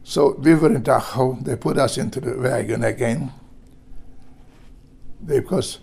So 0.05 0.37
we 0.39 0.55
were 0.55 0.75
in 0.75 0.83
Dachau. 0.83 1.45
They 1.45 1.57
put 1.57 1.77
us 1.77 1.99
into 1.99 2.21
the 2.21 2.39
wagon 2.39 2.83
again. 2.83 3.31
They, 5.21 5.41
because 5.41 5.81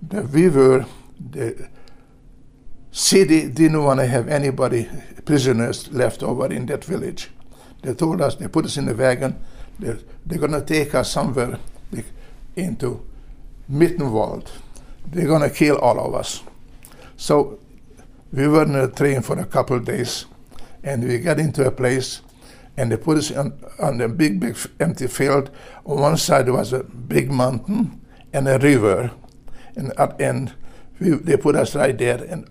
the, 0.00 0.22
we 0.22 0.48
were 0.48 0.86
the 1.18 1.68
city 2.92 3.48
didn't 3.48 3.82
want 3.82 3.98
to 3.98 4.06
have 4.06 4.28
anybody, 4.28 4.88
prisoners 5.24 5.90
left 5.90 6.22
over 6.22 6.52
in 6.52 6.66
that 6.66 6.84
village. 6.84 7.30
They 7.82 7.94
told 7.94 8.20
us, 8.20 8.36
they 8.36 8.46
put 8.46 8.64
us 8.64 8.76
in 8.76 8.86
the 8.86 8.94
wagon, 8.94 9.40
they're, 9.78 9.98
they're 10.24 10.38
going 10.38 10.52
to 10.52 10.62
take 10.62 10.94
us 10.94 11.10
somewhere 11.10 11.58
into 12.56 13.04
Mittenwald. 13.70 14.48
They're 15.10 15.26
going 15.26 15.42
to 15.42 15.50
kill 15.50 15.78
all 15.78 16.00
of 16.00 16.14
us. 16.14 16.42
So 17.16 17.58
we 18.32 18.48
were 18.48 18.64
in 18.64 18.74
a 18.74 18.88
train 18.88 19.22
for 19.22 19.38
a 19.38 19.46
couple 19.46 19.76
of 19.76 19.84
days, 19.84 20.26
and 20.82 21.04
we 21.06 21.18
got 21.18 21.38
into 21.38 21.66
a 21.66 21.70
place, 21.70 22.22
and 22.76 22.90
they 22.90 22.96
put 22.96 23.18
us 23.18 23.30
on, 23.30 23.52
on 23.78 24.00
a 24.00 24.08
big, 24.08 24.40
big 24.40 24.56
empty 24.80 25.06
field. 25.06 25.50
On 25.84 26.00
one 26.00 26.16
side 26.16 26.48
was 26.48 26.72
a 26.72 26.82
big 26.82 27.30
mountain 27.30 28.00
and 28.32 28.48
a 28.48 28.58
river, 28.58 29.12
and, 29.76 29.92
and 30.20 30.54
we, 30.98 31.10
they 31.10 31.36
put 31.36 31.54
us 31.54 31.74
right 31.74 31.96
there, 31.96 32.22
and 32.24 32.48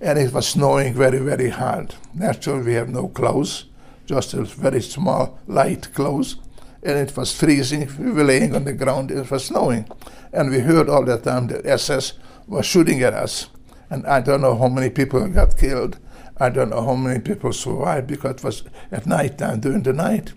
and 0.00 0.18
it 0.18 0.32
was 0.32 0.48
snowing 0.48 0.92
very, 0.94 1.18
very 1.18 1.48
hard. 1.48 1.94
Naturally, 2.12 2.62
we 2.62 2.74
have 2.74 2.88
no 2.88 3.08
clothes, 3.08 3.64
just 4.04 4.34
a 4.34 4.42
very 4.42 4.82
small, 4.82 5.38
light 5.46 5.92
clothes, 5.94 6.36
and 6.82 6.98
it 6.98 7.16
was 7.16 7.32
freezing. 7.32 7.88
We 7.98 8.10
were 8.10 8.24
laying 8.24 8.54
on 8.54 8.64
the 8.64 8.72
ground, 8.72 9.10
it 9.10 9.30
was 9.30 9.46
snowing, 9.46 9.88
and 10.32 10.50
we 10.50 10.60
heard 10.60 10.88
all 10.88 11.04
the 11.04 11.18
time 11.18 11.46
the 11.46 11.66
SS 11.68 12.14
was 12.46 12.66
shooting 12.66 13.02
at 13.02 13.14
us. 13.14 13.48
And 13.90 14.06
I 14.06 14.20
don't 14.20 14.40
know 14.40 14.56
how 14.56 14.68
many 14.68 14.90
people 14.90 15.26
got 15.28 15.56
killed. 15.56 15.98
I 16.38 16.50
don't 16.50 16.70
know 16.70 16.84
how 16.84 16.94
many 16.94 17.20
people 17.20 17.52
survived 17.52 18.08
because 18.08 18.36
it 18.36 18.44
was 18.44 18.62
at 18.92 19.06
night 19.06 19.38
time 19.38 19.60
during 19.60 19.82
the 19.82 19.92
night. 19.92 20.32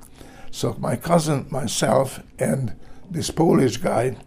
So 0.52 0.76
my 0.80 0.96
cousin, 0.96 1.48
myself, 1.50 2.22
and 2.38 2.76
this 3.10 3.32
Polish 3.32 3.78
guy, 3.78 4.18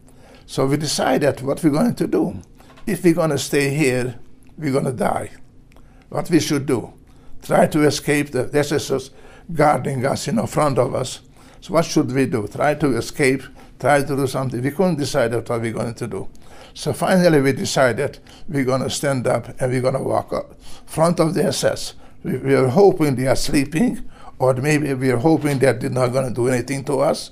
so 0.46 0.66
we 0.66 0.76
decided 0.76 1.40
what 1.40 1.62
we're 1.64 1.70
going 1.70 1.94
to 1.94 2.06
do. 2.06 2.42
If 2.86 3.04
we're 3.04 3.14
going 3.14 3.30
to 3.30 3.38
stay 3.38 3.70
here, 3.70 4.18
we're 4.58 4.72
going 4.72 4.84
to 4.84 4.92
die. 4.92 5.30
What 6.08 6.28
we 6.30 6.40
should 6.40 6.66
do? 6.66 6.92
Try 7.42 7.66
to 7.68 7.82
escape. 7.84 8.32
The 8.32 8.50
SSS 8.52 9.10
guarding 9.52 10.04
us 10.04 10.28
in 10.28 10.44
front 10.46 10.78
of 10.78 10.94
us. 10.94 11.20
So 11.62 11.74
what 11.74 11.84
should 11.84 12.10
we 12.10 12.26
do? 12.26 12.48
Try 12.48 12.74
to 12.74 12.96
escape. 12.96 13.44
Try 13.78 14.02
to 14.02 14.16
do 14.16 14.26
something. 14.26 14.60
We 14.60 14.72
couldn't 14.72 14.98
decide 14.98 15.32
what 15.32 15.48
we're 15.48 15.72
going 15.72 15.94
to 15.94 16.06
do. 16.08 16.28
So 16.74 16.92
finally, 16.92 17.40
we 17.40 17.52
decided 17.52 18.18
we're 18.48 18.64
going 18.64 18.82
to 18.82 18.90
stand 18.90 19.28
up 19.28 19.48
and 19.60 19.70
we're 19.70 19.80
going 19.80 19.94
to 19.94 20.02
walk 20.02 20.32
up 20.32 20.60
front 20.86 21.20
of 21.20 21.34
the 21.34 21.44
SS. 21.44 21.94
We, 22.24 22.36
we 22.38 22.54
were 22.54 22.68
hoping 22.68 23.14
they 23.14 23.28
are 23.28 23.36
sleeping, 23.36 24.10
or 24.40 24.54
maybe 24.54 24.92
we 24.94 25.12
are 25.12 25.18
hoping 25.18 25.60
that 25.60 25.80
they're 25.80 25.90
not 25.90 26.08
going 26.08 26.28
to 26.28 26.34
do 26.34 26.48
anything 26.48 26.82
to 26.84 26.98
us. 26.98 27.30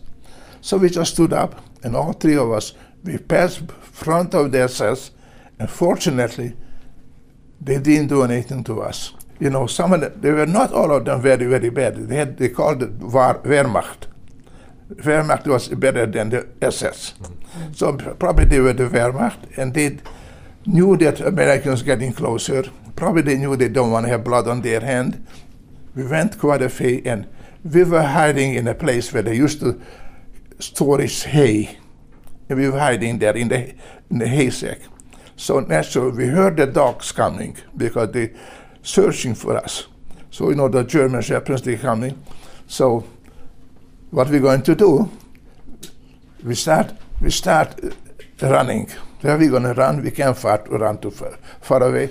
So 0.60 0.76
we 0.76 0.90
just 0.90 1.14
stood 1.14 1.32
up, 1.32 1.60
and 1.82 1.96
all 1.96 2.12
three 2.12 2.36
of 2.36 2.52
us, 2.52 2.74
we 3.02 3.18
passed 3.18 3.72
front 3.80 4.34
of 4.34 4.52
the 4.52 4.60
SS, 4.62 5.10
and 5.58 5.68
fortunately, 5.68 6.54
they 7.60 7.78
didn't 7.78 8.08
do 8.08 8.22
anything 8.22 8.62
to 8.64 8.82
us. 8.82 9.12
You 9.40 9.50
know, 9.50 9.66
some 9.66 9.92
of 9.92 10.00
them, 10.02 10.20
they 10.20 10.30
were 10.30 10.46
not 10.46 10.72
all 10.72 10.92
of 10.92 11.04
them 11.04 11.20
very, 11.20 11.46
very 11.46 11.70
bad. 11.70 11.96
They 11.96 12.16
had, 12.16 12.36
they 12.36 12.50
called 12.50 12.82
it 12.82 12.98
Wehrmacht. 12.98 14.06
Wehrmacht 14.96 15.46
was 15.46 15.68
better 15.68 16.06
than 16.06 16.30
the 16.30 16.48
SS. 16.60 17.14
So 17.72 17.96
probably 17.96 18.44
they 18.44 18.60
were 18.60 18.72
the 18.72 18.88
Wehrmacht, 18.88 19.56
and 19.56 19.74
they 19.74 19.98
knew 20.66 20.96
that 20.96 21.20
Americans 21.20 21.82
getting 21.82 22.12
closer. 22.12 22.64
Probably 22.96 23.22
they 23.22 23.36
knew 23.36 23.56
they 23.56 23.68
don't 23.68 23.90
want 23.90 24.06
to 24.06 24.10
have 24.10 24.24
blood 24.24 24.48
on 24.48 24.62
their 24.62 24.80
hand. 24.80 25.26
We 25.94 26.06
went 26.06 26.38
quite 26.38 26.62
a 26.62 26.70
way, 26.82 27.02
and 27.04 27.28
we 27.64 27.84
were 27.84 28.02
hiding 28.02 28.54
in 28.54 28.68
a 28.68 28.74
place 28.74 29.12
where 29.12 29.22
they 29.22 29.36
used 29.36 29.60
to 29.60 29.80
store 30.58 31.00
hay. 31.00 31.78
And 32.48 32.58
we 32.58 32.68
were 32.68 32.78
hiding 32.78 33.18
there 33.18 33.36
in 33.36 33.48
the, 33.48 33.74
in 34.10 34.18
the 34.18 34.26
haystack. 34.26 34.80
So 35.36 35.60
naturally, 35.60 36.16
we 36.16 36.26
heard 36.26 36.56
the 36.56 36.66
dogs 36.66 37.12
coming 37.12 37.56
because 37.76 38.10
they 38.10 38.32
searching 38.82 39.34
for 39.34 39.56
us. 39.56 39.86
So 40.30 40.50
you 40.50 40.56
know 40.56 40.68
the 40.68 40.84
German 40.84 41.22
shepherds 41.22 41.62
they 41.62 41.76
coming. 41.76 42.22
So 42.66 43.04
what 44.10 44.28
we're 44.28 44.40
going 44.40 44.62
to 44.62 44.74
do? 44.74 45.10
We 46.42 46.54
start 46.54 46.94
we 47.20 47.30
start 47.30 47.78
running. 48.40 48.88
Where 49.20 49.36
we 49.36 49.48
going 49.48 49.64
to 49.64 49.74
run? 49.74 50.02
We 50.02 50.10
can't 50.10 50.36
far, 50.36 50.62
run 50.70 50.98
too 50.98 51.10
far, 51.10 51.38
far 51.60 51.82
away. 51.82 52.10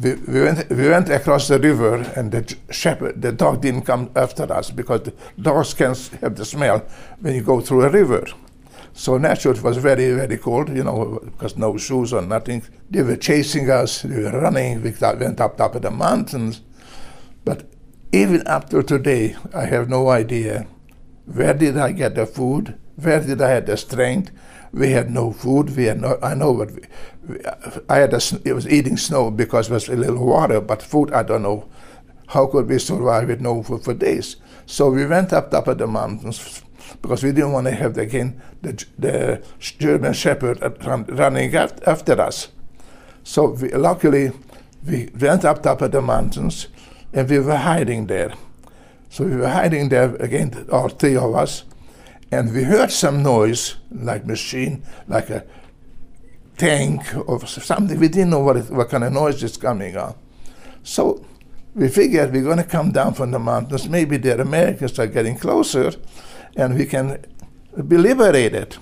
We, 0.00 0.14
we, 0.14 0.42
went, 0.42 0.68
we 0.70 0.88
went 0.88 1.08
across 1.10 1.46
the 1.46 1.60
river, 1.60 1.96
and 2.16 2.32
the 2.32 2.56
shepherd, 2.70 3.22
the 3.22 3.30
dog 3.30 3.60
didn't 3.60 3.82
come 3.82 4.10
after 4.16 4.52
us 4.52 4.70
because 4.70 5.02
the 5.02 5.14
dogs 5.40 5.74
can 5.74 5.94
have 6.20 6.34
the 6.34 6.44
smell 6.44 6.84
when 7.20 7.34
you 7.34 7.42
go 7.42 7.60
through 7.60 7.82
a 7.82 7.90
river. 7.90 8.26
So 8.92 9.18
naturally, 9.18 9.58
it 9.58 9.64
was 9.64 9.76
very, 9.76 10.12
very 10.12 10.38
cold, 10.38 10.70
you 10.70 10.82
know, 10.82 11.20
because 11.24 11.56
no 11.56 11.76
shoes 11.76 12.12
or 12.12 12.22
nothing. 12.22 12.62
They 12.90 13.02
were 13.02 13.16
chasing 13.16 13.70
us, 13.70 14.02
they 14.02 14.22
were 14.22 14.40
running, 14.40 14.82
we 14.82 14.92
went 15.00 15.40
up 15.40 15.56
top 15.56 15.76
of 15.76 15.82
the 15.82 15.90
mountains. 15.90 16.62
But 17.44 17.68
even 18.10 18.46
up 18.46 18.70
to 18.70 18.82
today, 18.82 19.36
I 19.54 19.66
have 19.66 19.88
no 19.88 20.08
idea 20.08 20.66
where 21.26 21.54
did 21.54 21.76
I 21.76 21.92
get 21.92 22.14
the 22.14 22.26
food, 22.26 22.78
where 22.96 23.20
did 23.20 23.40
I 23.40 23.50
have 23.50 23.66
the 23.66 23.76
strength. 23.76 24.30
We 24.72 24.90
had 24.90 25.10
no 25.10 25.32
food. 25.32 25.76
We 25.76 25.84
had 25.84 26.00
no. 26.00 26.18
I 26.22 26.34
know 26.34 26.50
what. 26.50 26.72
We, 26.72 27.38
I 27.88 27.96
had. 27.98 28.12
A, 28.12 28.20
it 28.44 28.52
was 28.54 28.68
eating 28.68 28.96
snow 28.96 29.30
because 29.30 29.70
it 29.70 29.72
was 29.72 29.88
a 29.88 29.96
little 29.96 30.26
water, 30.26 30.60
but 30.60 30.82
food 30.82 31.12
I 31.12 31.22
don't 31.22 31.42
know. 31.42 31.68
How 32.28 32.46
could 32.46 32.68
we 32.68 32.78
survive 32.78 33.28
with 33.28 33.40
no 33.40 33.62
food 33.62 33.84
for 33.84 33.94
days? 33.94 34.36
So 34.66 34.90
we 34.90 35.06
went 35.06 35.32
up 35.32 35.50
top 35.50 35.68
of 35.68 35.78
the 35.78 35.86
mountains, 35.86 36.62
because 37.02 37.22
we 37.22 37.32
didn't 37.32 37.52
want 37.52 37.66
to 37.66 37.74
have 37.74 37.96
again 37.98 38.40
the, 38.62 38.84
the 38.98 39.44
German 39.58 40.12
Shepherd 40.12 40.60
run, 40.84 41.04
running 41.04 41.54
after 41.54 42.20
us. 42.20 42.48
So 43.22 43.50
we, 43.50 43.70
luckily, 43.70 44.32
we 44.86 45.10
went 45.18 45.44
up 45.44 45.62
top 45.62 45.82
of 45.82 45.92
the 45.92 46.02
mountains 46.02 46.68
and 47.12 47.28
we 47.28 47.38
were 47.38 47.56
hiding 47.56 48.06
there. 48.06 48.32
So 49.14 49.22
we 49.22 49.36
were 49.36 49.48
hiding 49.48 49.90
there 49.90 50.16
again, 50.16 50.66
all 50.72 50.88
three 50.88 51.14
of 51.14 51.36
us, 51.36 51.62
and 52.32 52.52
we 52.52 52.64
heard 52.64 52.90
some 52.90 53.22
noise, 53.22 53.76
like 53.92 54.26
machine, 54.26 54.82
like 55.06 55.30
a 55.30 55.46
tank 56.58 57.00
or 57.28 57.46
something. 57.46 58.00
We 58.00 58.08
didn't 58.08 58.30
know 58.30 58.40
what, 58.40 58.56
it, 58.56 58.70
what 58.70 58.88
kind 58.88 59.04
of 59.04 59.12
noise 59.12 59.40
is 59.44 59.56
coming 59.56 59.96
on. 59.96 60.16
So 60.82 61.24
we 61.76 61.86
figured 61.86 62.32
we're 62.32 62.42
going 62.42 62.56
to 62.56 62.64
come 62.64 62.90
down 62.90 63.14
from 63.14 63.30
the 63.30 63.38
mountains. 63.38 63.88
Maybe 63.88 64.16
the 64.16 64.40
Americans 64.40 64.98
are 64.98 65.06
getting 65.06 65.38
closer, 65.38 65.92
and 66.56 66.76
we 66.76 66.84
can 66.84 67.24
be 67.86 67.96
liberated. 67.96 68.78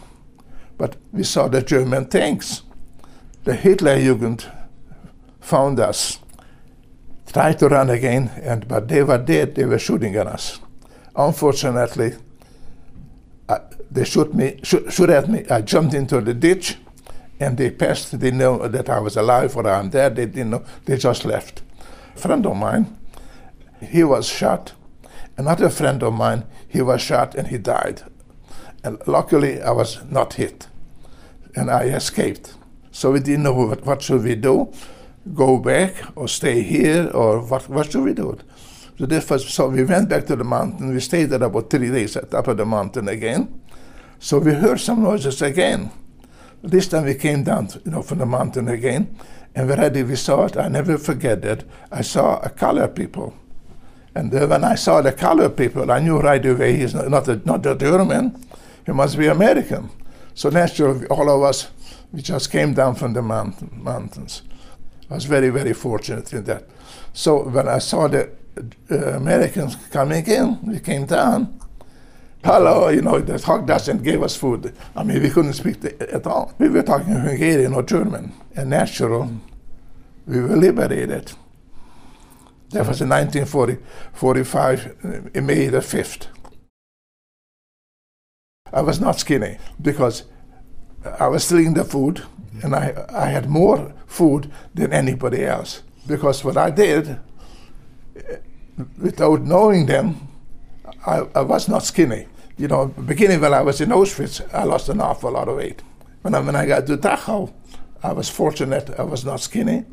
But 0.78 0.96
we 1.12 1.24
saw 1.24 1.48
the 1.48 1.60
German 1.60 2.08
tanks. 2.08 2.62
The 3.44 3.52
Hitlerjugend 3.52 4.50
found 5.40 5.78
us, 5.78 6.20
tried 7.26 7.58
to 7.58 7.68
run 7.68 7.90
again, 7.90 8.30
and 8.42 8.66
but 8.66 8.88
they 8.88 9.02
were 9.02 9.18
dead. 9.18 9.54
They 9.54 9.64
were 9.64 9.78
shooting 9.78 10.16
at 10.16 10.26
us. 10.26 10.60
Unfortunately, 11.14 12.14
uh, 13.48 13.58
they 13.90 14.04
shoot 14.04 14.34
me, 14.34 14.60
shoot, 14.62 14.92
shoot 14.92 15.10
at 15.10 15.28
me. 15.28 15.44
I 15.50 15.60
jumped 15.60 15.94
into 15.94 16.20
the 16.20 16.34
ditch, 16.34 16.78
and 17.38 17.56
they 17.58 17.70
passed. 17.70 18.18
They 18.18 18.30
know 18.30 18.68
that 18.68 18.88
I 18.88 18.98
was 19.00 19.16
alive 19.16 19.56
or 19.56 19.66
I'm 19.68 19.90
dead. 19.90 20.16
They 20.16 20.26
didn't 20.26 20.50
know. 20.50 20.64
They 20.84 20.96
just 20.96 21.24
left. 21.24 21.62
A 22.14 22.18
friend 22.18 22.46
of 22.46 22.56
mine, 22.56 22.96
he 23.80 24.04
was 24.04 24.28
shot 24.28 24.72
Another 25.36 25.70
friend 25.70 26.02
of 26.02 26.12
mine, 26.12 26.44
he 26.68 26.82
was 26.82 27.00
shot 27.00 27.34
and 27.34 27.48
he 27.48 27.58
died. 27.58 28.02
And 28.84 29.00
luckily, 29.06 29.62
I 29.62 29.70
was 29.70 30.04
not 30.10 30.34
hit, 30.34 30.66
and 31.54 31.70
I 31.70 31.84
escaped. 31.84 32.54
So 32.90 33.12
we 33.12 33.20
didn't 33.20 33.44
know 33.44 33.54
what, 33.54 33.86
what 33.86 34.02
should 34.02 34.22
we 34.24 34.34
do, 34.34 34.72
go 35.34 35.58
back 35.58 35.94
or 36.16 36.28
stay 36.28 36.62
here, 36.62 37.10
or 37.14 37.40
what, 37.40 37.68
what 37.68 37.90
should 37.90 38.04
we 38.04 38.14
do? 38.14 38.38
So, 38.98 39.06
this 39.06 39.28
was, 39.28 39.48
so 39.48 39.68
we 39.68 39.84
went 39.84 40.08
back 40.08 40.26
to 40.26 40.36
the 40.36 40.44
mountain. 40.44 40.92
We 40.92 41.00
stayed 41.00 41.26
there 41.26 41.42
about 41.42 41.70
three 41.70 41.90
days 41.90 42.16
at 42.16 42.30
the 42.30 42.36
top 42.36 42.48
of 42.48 42.56
the 42.56 42.66
mountain 42.66 43.08
again. 43.08 43.60
So 44.18 44.38
we 44.38 44.52
heard 44.54 44.78
some 44.80 45.02
noises 45.02 45.42
again. 45.42 45.90
This 46.62 46.88
time 46.88 47.04
we 47.04 47.14
came 47.14 47.42
down, 47.42 47.68
you 47.84 47.90
know, 47.90 48.02
from 48.02 48.18
the 48.18 48.26
mountain 48.26 48.68
again, 48.68 49.18
and 49.54 49.70
already 49.70 50.04
we 50.04 50.14
saw 50.14 50.44
it. 50.44 50.56
I 50.56 50.68
never 50.68 50.96
forget 50.98 51.42
that. 51.42 51.64
I 51.90 52.02
saw 52.02 52.38
a 52.38 52.50
color 52.50 52.86
people 52.86 53.34
and 54.14 54.32
when 54.32 54.64
I 54.64 54.74
saw 54.74 55.00
the 55.00 55.12
colored 55.12 55.56
people, 55.56 55.90
I 55.90 56.00
knew 56.00 56.20
right 56.20 56.44
away 56.44 56.76
he's 56.76 56.94
not, 56.94 57.08
not, 57.08 57.28
a, 57.28 57.36
not 57.44 57.64
a 57.64 57.74
German, 57.74 58.44
he 58.84 58.92
must 58.92 59.16
be 59.16 59.26
American. 59.26 59.88
So 60.34 60.50
naturally, 60.50 61.06
all 61.06 61.30
of 61.30 61.42
us, 61.42 61.70
we 62.12 62.20
just 62.20 62.50
came 62.50 62.74
down 62.74 62.94
from 62.94 63.14
the 63.14 63.22
mountain, 63.22 63.70
mountains. 63.82 64.42
I 65.12 65.14
was 65.14 65.26
very, 65.26 65.50
very 65.50 65.74
fortunate 65.74 66.32
in 66.32 66.44
that. 66.44 66.64
So 67.12 67.42
when 67.46 67.68
I 67.68 67.80
saw 67.80 68.08
the 68.08 68.30
uh, 68.90 68.96
Americans 69.16 69.76
coming 69.90 70.24
in, 70.26 70.58
we 70.62 70.80
came 70.80 71.04
down. 71.04 71.60
Hello, 72.42 72.88
you 72.88 73.02
know, 73.02 73.20
the 73.20 73.38
talk 73.38 73.66
doesn't 73.66 74.02
give 74.02 74.22
us 74.22 74.34
food. 74.36 74.74
I 74.96 75.04
mean, 75.04 75.22
we 75.22 75.28
couldn't 75.28 75.52
speak 75.52 75.82
the, 75.82 76.14
at 76.14 76.26
all. 76.26 76.54
We 76.58 76.70
were 76.70 76.82
talking 76.82 77.12
Hungarian 77.12 77.74
or 77.74 77.82
German. 77.82 78.32
And 78.56 78.70
natural, 78.70 79.30
we 80.26 80.40
were 80.40 80.56
liberated. 80.56 81.32
That 82.70 82.88
was 82.88 83.02
in 83.02 83.10
1945, 83.10 84.96
uh, 85.36 85.40
May 85.42 85.66
the 85.66 85.80
5th. 85.80 86.28
I 88.72 88.80
was 88.80 88.98
not 88.98 89.18
skinny 89.18 89.58
because 89.82 90.24
I 91.20 91.26
was 91.26 91.44
stealing 91.44 91.74
the 91.74 91.84
food 91.84 92.22
and 92.62 92.74
I, 92.74 93.06
I 93.08 93.26
had 93.26 93.48
more 93.48 93.94
food 94.06 94.50
than 94.74 94.92
anybody 94.92 95.44
else. 95.44 95.82
Because 96.06 96.44
what 96.44 96.56
I 96.56 96.70
did, 96.70 97.18
without 99.00 99.42
knowing 99.42 99.86
them, 99.86 100.28
I, 101.06 101.22
I 101.34 101.42
was 101.42 101.68
not 101.68 101.84
skinny. 101.84 102.26
You 102.58 102.68
know, 102.68 102.86
beginning 102.86 103.40
when 103.40 103.54
I 103.54 103.62
was 103.62 103.80
in 103.80 103.90
Auschwitz, 103.90 104.42
I 104.52 104.64
lost 104.64 104.88
an 104.88 105.00
awful 105.00 105.32
lot 105.32 105.48
of 105.48 105.56
weight. 105.56 105.82
When 106.22 106.34
I, 106.34 106.40
when 106.40 106.56
I 106.56 106.66
got 106.66 106.86
to 106.86 106.96
Dachau, 106.96 107.52
I 108.02 108.12
was 108.12 108.28
fortunate 108.28 108.90
I 108.98 109.02
was 109.02 109.24
not 109.24 109.40
skinny. 109.40 109.84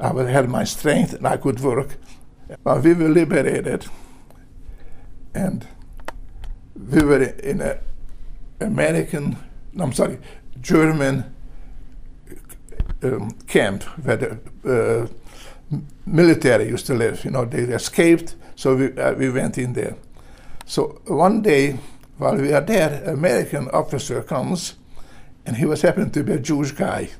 I 0.00 0.12
had 0.24 0.48
my 0.48 0.64
strength 0.64 1.12
and 1.14 1.26
I 1.26 1.36
could 1.36 1.60
work. 1.60 1.96
But 2.64 2.82
we 2.82 2.94
were 2.94 3.08
liberated, 3.08 3.86
and 5.34 5.66
we 6.74 7.02
were 7.02 7.22
in 7.22 7.60
an 7.60 7.78
American, 8.60 9.36
I'm 9.78 9.92
sorry, 9.92 10.18
German 10.60 11.34
um, 13.02 13.30
camp 13.46 13.82
where 14.04 14.16
the 14.16 14.38
uh, 14.64 15.76
military 16.06 16.68
used 16.68 16.86
to 16.86 16.94
live. 16.94 17.24
You 17.24 17.30
know, 17.30 17.44
they 17.44 17.62
escaped, 17.62 18.34
so 18.56 18.76
we, 18.76 18.96
uh, 18.98 19.14
we 19.14 19.30
went 19.30 19.58
in 19.58 19.72
there. 19.72 19.96
So 20.66 21.00
one 21.06 21.42
day, 21.42 21.78
while 22.18 22.36
we 22.36 22.52
are 22.52 22.60
there, 22.60 23.02
an 23.04 23.14
American 23.14 23.68
officer 23.70 24.22
comes, 24.22 24.74
and 25.46 25.56
he 25.56 25.64
was 25.64 25.82
happened 25.82 26.12
to 26.14 26.24
be 26.24 26.32
a 26.32 26.38
Jewish 26.38 26.72
guy. 26.72 27.10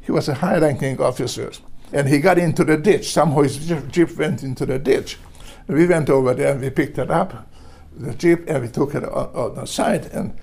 He 0.00 0.12
was 0.12 0.28
a 0.28 0.34
high-ranking 0.34 1.00
officer, 1.00 1.50
and 1.92 2.08
he 2.08 2.20
got 2.20 2.38
into 2.38 2.64
the 2.64 2.76
ditch. 2.76 3.10
Somehow 3.10 3.42
his 3.42 3.58
jeep 3.90 4.16
went 4.16 4.42
into 4.42 4.64
the 4.64 4.78
ditch. 4.78 5.18
We 5.66 5.86
went 5.86 6.08
over 6.08 6.32
there 6.32 6.52
and 6.52 6.60
we 6.60 6.70
picked 6.70 6.98
it 6.98 7.10
up, 7.10 7.48
the 7.96 8.14
jeep, 8.14 8.48
and 8.48 8.62
we 8.62 8.68
took 8.68 8.94
it 8.94 9.04
on, 9.04 9.28
on 9.34 9.54
the 9.56 9.66
side. 9.66 10.06
And 10.12 10.36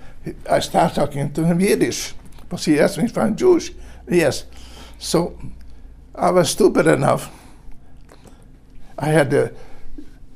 I 0.50 0.60
started 0.60 0.96
talking 0.96 1.32
to 1.32 1.46
him 1.46 1.60
in 1.62 1.68
Yiddish, 1.68 2.14
because 2.42 2.66
he 2.66 2.80
asked 2.80 2.98
me 2.98 3.06
if 3.06 3.18
I'm 3.18 3.36
Jewish. 3.36 3.72
Yes. 4.10 4.46
So 5.04 5.38
I 6.16 6.32
was 6.32 6.50
stupid 6.50 6.88
enough. 6.88 7.30
I 8.98 9.08
had 9.08 9.34
a 9.34 9.52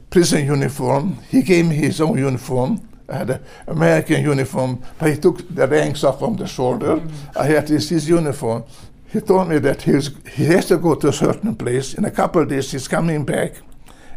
prison 0.10 0.45
uniform. 0.45 1.19
He 1.30 1.41
gave 1.41 1.67
me 1.67 1.75
his 1.75 2.01
own 2.01 2.17
uniform. 2.17 2.82
I 3.08 3.15
had 3.15 3.30
an 3.30 3.43
American 3.67 4.21
uniform, 4.21 4.84
but 4.99 5.10
he 5.10 5.17
took 5.17 5.38
the 5.56 5.65
ranks 5.69 6.03
off 6.03 6.19
from 6.19 6.36
the 6.36 6.45
shoulder. 6.45 6.97
Mm-hmm. 6.97 7.39
I 7.39 7.45
had 7.45 7.69
his, 7.69 7.88
his 7.88 8.10
uniform. 8.10 8.65
He 9.08 9.21
told 9.21 9.47
me 9.47 9.60
that 9.60 9.84
he's, 9.84 10.12
he 10.36 10.43
has 10.47 10.65
to 10.65 10.77
go 10.77 10.95
to 10.95 11.08
a 11.08 11.13
certain 11.13 11.56
place. 11.56 11.93
In 11.93 12.03
a 12.03 12.12
couple 12.12 12.41
of 12.41 12.49
days, 12.49 12.69
he's 12.69 12.89
coming 12.89 13.23
back, 13.23 13.53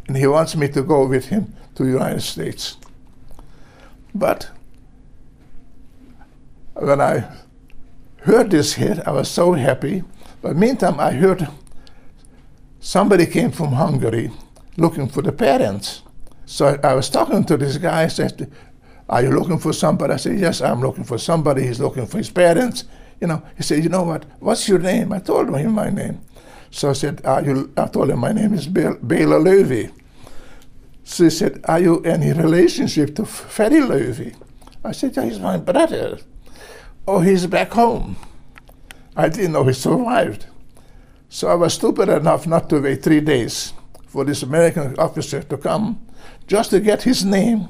and 0.09 0.17
he 0.17 0.27
wants 0.27 0.57
me 0.57 0.67
to 0.71 0.83
go 0.83 1.07
with 1.07 1.27
him 1.27 1.55
to 1.77 1.85
the 1.85 1.91
United 1.91 2.23
States. 2.23 2.77
But 4.13 4.51
when 6.75 7.01
I 7.01 7.29
heard 8.23 8.51
this 8.51 8.73
hit, 8.73 8.99
I 9.07 9.13
was 9.13 9.31
so 9.31 9.53
happy. 9.53 10.03
But 10.43 10.57
meantime, 10.57 10.99
I 10.99 11.13
heard 11.13 11.49
somebody 12.81 13.27
came 13.27 13.51
from 13.51 13.73
Hungary 13.73 14.31
looking 14.77 15.09
for 15.09 15.23
the 15.23 15.33
parents. 15.33 16.03
So 16.47 16.79
I, 16.83 16.95
was 16.95 17.11
talking 17.11 17.45
to 17.45 17.57
this 17.57 17.77
guy. 17.77 18.03
I 18.05 18.09
said, 18.09 18.51
"Are 19.09 19.23
you 19.23 19.31
looking 19.31 19.59
for 19.59 19.73
somebody?" 19.73 20.15
I 20.15 20.17
said, 20.17 20.39
"Yes, 20.39 20.61
I'm 20.61 20.81
looking 20.81 21.05
for 21.05 21.19
somebody. 21.19 21.67
He's 21.67 21.79
looking 21.81 22.07
for 22.07 22.19
his 22.19 22.31
parents." 22.31 22.85
You 23.21 23.29
know, 23.29 23.43
he 23.57 23.63
said, 23.63 23.83
"You 23.85 23.91
know 23.91 24.03
what? 24.03 24.25
What's 24.41 24.69
your 24.69 24.79
name?" 24.79 25.13
I 25.13 25.19
told 25.21 25.55
him 25.55 25.73
my 25.73 25.91
name. 25.91 26.21
So 26.71 26.91
I 26.91 26.95
said, 26.95 27.21
"Are 27.25 27.43
you?" 27.43 27.71
I 27.77 27.87
told 27.87 28.11
him 28.11 28.21
my 28.21 28.33
name 28.33 28.55
is 28.55 28.67
Bela 28.67 29.39
Levy. 29.39 29.91
So 31.05 31.25
he 31.25 31.31
said, 31.31 31.61
"Are 31.65 31.81
you 31.81 32.01
any 32.03 32.33
relationship 32.33 33.15
to 33.17 33.25
Freddie 33.27 33.83
Levy?" 33.83 34.35
I 34.83 34.93
said, 34.93 35.15
yeah, 35.17 35.25
"He's 35.25 35.39
my 35.39 35.59
brother." 35.59 36.19
Oh, 37.07 37.21
he's 37.21 37.47
back 37.47 37.73
home. 37.73 38.17
I 39.17 39.29
didn't 39.29 39.53
know 39.53 39.65
he 39.65 39.73
survived. 39.73 40.47
So 41.29 41.49
I 41.49 41.55
was 41.55 41.75
stupid 41.75 42.09
enough 42.09 42.47
not 42.47 42.69
to 42.71 42.81
wait 42.81 43.03
three 43.03 43.21
days 43.21 43.73
for 44.07 44.25
this 44.25 44.43
American 44.43 44.99
officer 44.99 45.43
to 45.43 45.57
come 45.57 46.05
just 46.47 46.71
to 46.71 46.81
get 46.81 47.03
his 47.03 47.25
name 47.25 47.69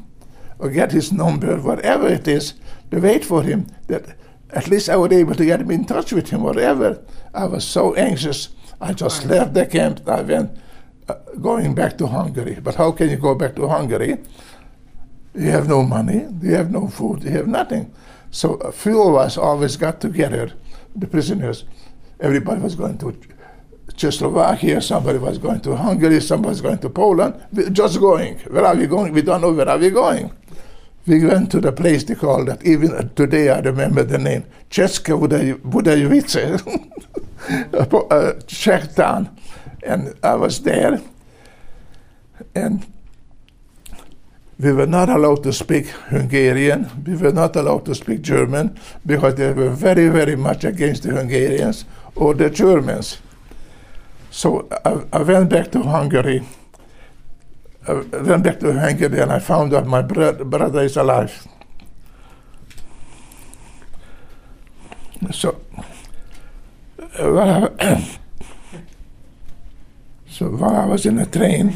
or 0.58 0.70
get 0.70 0.92
his 0.92 1.12
number, 1.12 1.56
whatever 1.56 2.08
it 2.08 2.26
is, 2.26 2.54
to 2.90 3.00
wait 3.00 3.24
for 3.24 3.42
him, 3.42 3.66
that 3.86 4.16
at 4.50 4.68
least 4.68 4.88
I 4.88 4.96
would 4.96 5.10
be 5.10 5.16
able 5.16 5.34
to 5.34 5.44
get 5.44 5.60
him 5.60 5.70
in 5.70 5.84
touch 5.84 6.12
with 6.12 6.30
him, 6.30 6.42
whatever. 6.42 7.02
I 7.34 7.44
was 7.44 7.64
so 7.64 7.94
anxious. 7.94 8.48
I 8.80 8.92
just 8.92 9.26
left 9.26 9.54
the 9.54 9.66
camp. 9.66 10.08
I 10.08 10.22
went 10.22 10.58
uh, 11.08 11.14
going 11.40 11.74
back 11.74 11.98
to 11.98 12.06
Hungary. 12.06 12.58
But 12.62 12.74
how 12.76 12.92
can 12.92 13.10
you 13.10 13.16
go 13.16 13.34
back 13.34 13.56
to 13.56 13.68
Hungary? 13.68 14.18
You 15.34 15.50
have 15.50 15.68
no 15.68 15.82
money, 15.82 16.26
you 16.42 16.54
have 16.54 16.70
no 16.70 16.88
food, 16.88 17.22
you 17.22 17.30
have 17.30 17.46
nothing. 17.46 17.92
So 18.30 18.54
a 18.54 18.72
few 18.72 19.02
of 19.02 19.14
us 19.14 19.36
always 19.36 19.76
got 19.76 20.00
together, 20.00 20.52
the 20.94 21.06
prisoners. 21.06 21.64
Everybody 22.20 22.60
was 22.60 22.74
going 22.74 22.98
to 22.98 23.16
Czechoslovakia, 23.96 24.80
somebody 24.80 25.18
was 25.18 25.38
going 25.38 25.60
to 25.60 25.76
Hungary, 25.76 26.20
somebody 26.20 26.50
was 26.50 26.60
going 26.60 26.78
to 26.78 26.90
Poland. 26.90 27.34
We're 27.52 27.70
just 27.70 28.00
going. 28.00 28.38
Where 28.50 28.64
are 28.64 28.76
we 28.76 28.86
going? 28.86 29.12
We 29.12 29.22
don't 29.22 29.40
know 29.40 29.52
where 29.52 29.68
are 29.68 29.78
we 29.78 29.90
going. 29.90 30.32
We 31.06 31.24
went 31.24 31.50
to 31.52 31.60
the 31.60 31.72
place 31.72 32.04
they 32.04 32.14
call 32.14 32.44
that, 32.44 32.64
even 32.64 33.10
today 33.14 33.48
I 33.48 33.60
remember 33.60 34.04
the 34.04 34.18
name, 34.18 34.44
Česká 34.70 35.16
Budějovice, 35.16 36.60
a 38.10 38.34
Czech 38.46 38.94
town. 38.94 39.30
And 39.82 40.14
I 40.22 40.34
was 40.34 40.60
there, 40.60 41.00
and 42.54 42.86
we 44.60 44.72
were 44.72 44.86
not 44.86 45.08
allowed 45.08 45.42
to 45.42 45.52
speak 45.52 45.86
Hungarian, 46.12 46.90
we 47.06 47.16
were 47.16 47.32
not 47.32 47.56
allowed 47.56 47.86
to 47.86 47.94
speak 47.94 48.20
German, 48.20 48.78
because 49.06 49.36
they 49.36 49.52
were 49.52 49.70
very, 49.70 50.08
very 50.08 50.36
much 50.36 50.64
against 50.64 51.04
the 51.04 51.12
Hungarians 51.12 51.86
or 52.14 52.34
the 52.34 52.50
Germans. 52.50 53.18
So 54.30 54.68
I, 54.84 55.04
I 55.12 55.22
went 55.22 55.48
back 55.48 55.72
to 55.72 55.82
Hungary. 55.82 56.42
I 57.88 57.92
went 57.94 58.44
back 58.44 58.60
to 58.60 58.78
Hungary 58.78 59.20
and 59.20 59.32
I 59.32 59.38
found 59.38 59.72
out 59.72 59.86
my 59.86 60.02
bro- 60.02 60.44
brother 60.44 60.82
is 60.82 60.96
alive. 60.96 61.48
So, 65.32 65.58
uh, 67.18 67.68
so 70.28 70.48
while 70.50 70.76
I 70.76 70.84
was 70.86 71.06
in 71.06 71.16
the 71.16 71.26
train, 71.26 71.74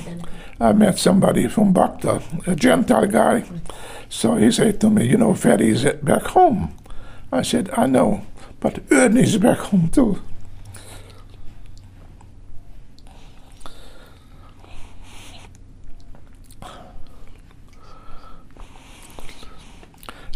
I 0.61 0.73
met 0.73 0.99
somebody 0.99 1.49
from 1.49 1.75
Bakta, 1.75 2.47
a 2.47 2.55
Gentile 2.55 3.07
guy. 3.07 3.45
So 4.09 4.37
he 4.37 4.51
said 4.51 4.81
to 4.81 4.91
me, 4.91 5.07
You 5.09 5.17
know, 5.19 5.35
Ferry 5.35 5.71
is 5.71 5.85
back 6.03 6.23
home. 6.23 6.77
I 7.33 7.43
said, 7.43 7.71
I 7.73 7.87
know, 7.87 8.25
but 8.61 8.79
Ernie 8.93 9.23
is 9.23 9.37
back 9.39 9.59
home 9.59 9.89
too. 9.89 10.21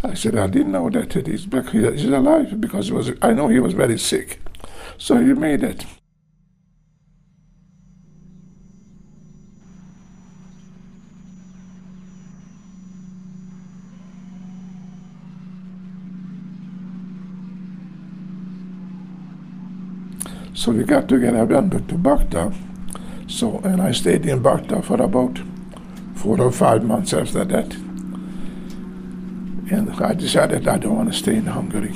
I 0.02 0.14
said, 0.14 0.37
I 0.37 0.46
didn't 0.46 0.72
know 0.72 0.90
that 0.90 1.12
he's 1.26 1.46
back 1.46 1.68
here. 1.70 1.92
He's 1.92 2.04
alive 2.07 2.61
because 2.61 2.90
was, 2.90 3.12
I 3.20 3.33
know 3.33 3.48
he 3.48 3.61
was 3.61 3.74
very 3.74 3.98
sick. 3.98 4.40
So 4.96 5.18
he 5.18 5.35
made 5.35 5.62
it. 5.62 5.85
So 20.59 20.73
we 20.73 20.83
got 20.83 21.09
together, 21.09 21.44
went 21.44 21.71
to 21.71 21.94
Bakta. 21.94 22.53
So, 23.29 23.61
and 23.61 23.81
I 23.81 23.92
stayed 23.92 24.27
in 24.27 24.42
Bakta 24.42 24.83
for 24.83 25.01
about 25.01 25.38
four 26.16 26.40
or 26.40 26.51
five 26.51 26.83
months 26.83 27.14
after 27.14 27.44
that. 27.44 27.73
And 29.71 29.88
I 30.03 30.14
decided 30.14 30.66
I 30.66 30.79
don't 30.79 30.97
want 30.97 31.12
to 31.12 31.16
stay 31.16 31.37
in 31.37 31.47
Hungary. 31.47 31.94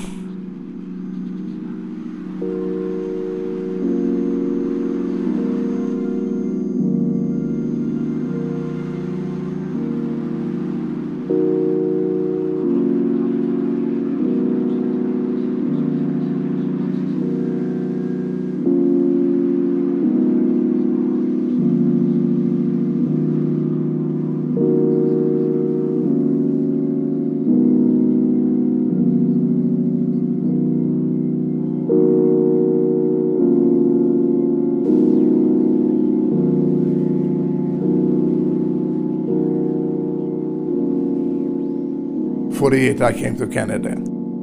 Forty-eight, 42.73 43.03
I 43.03 43.13
came 43.13 43.37
to 43.37 43.47
Canada. 43.47 43.91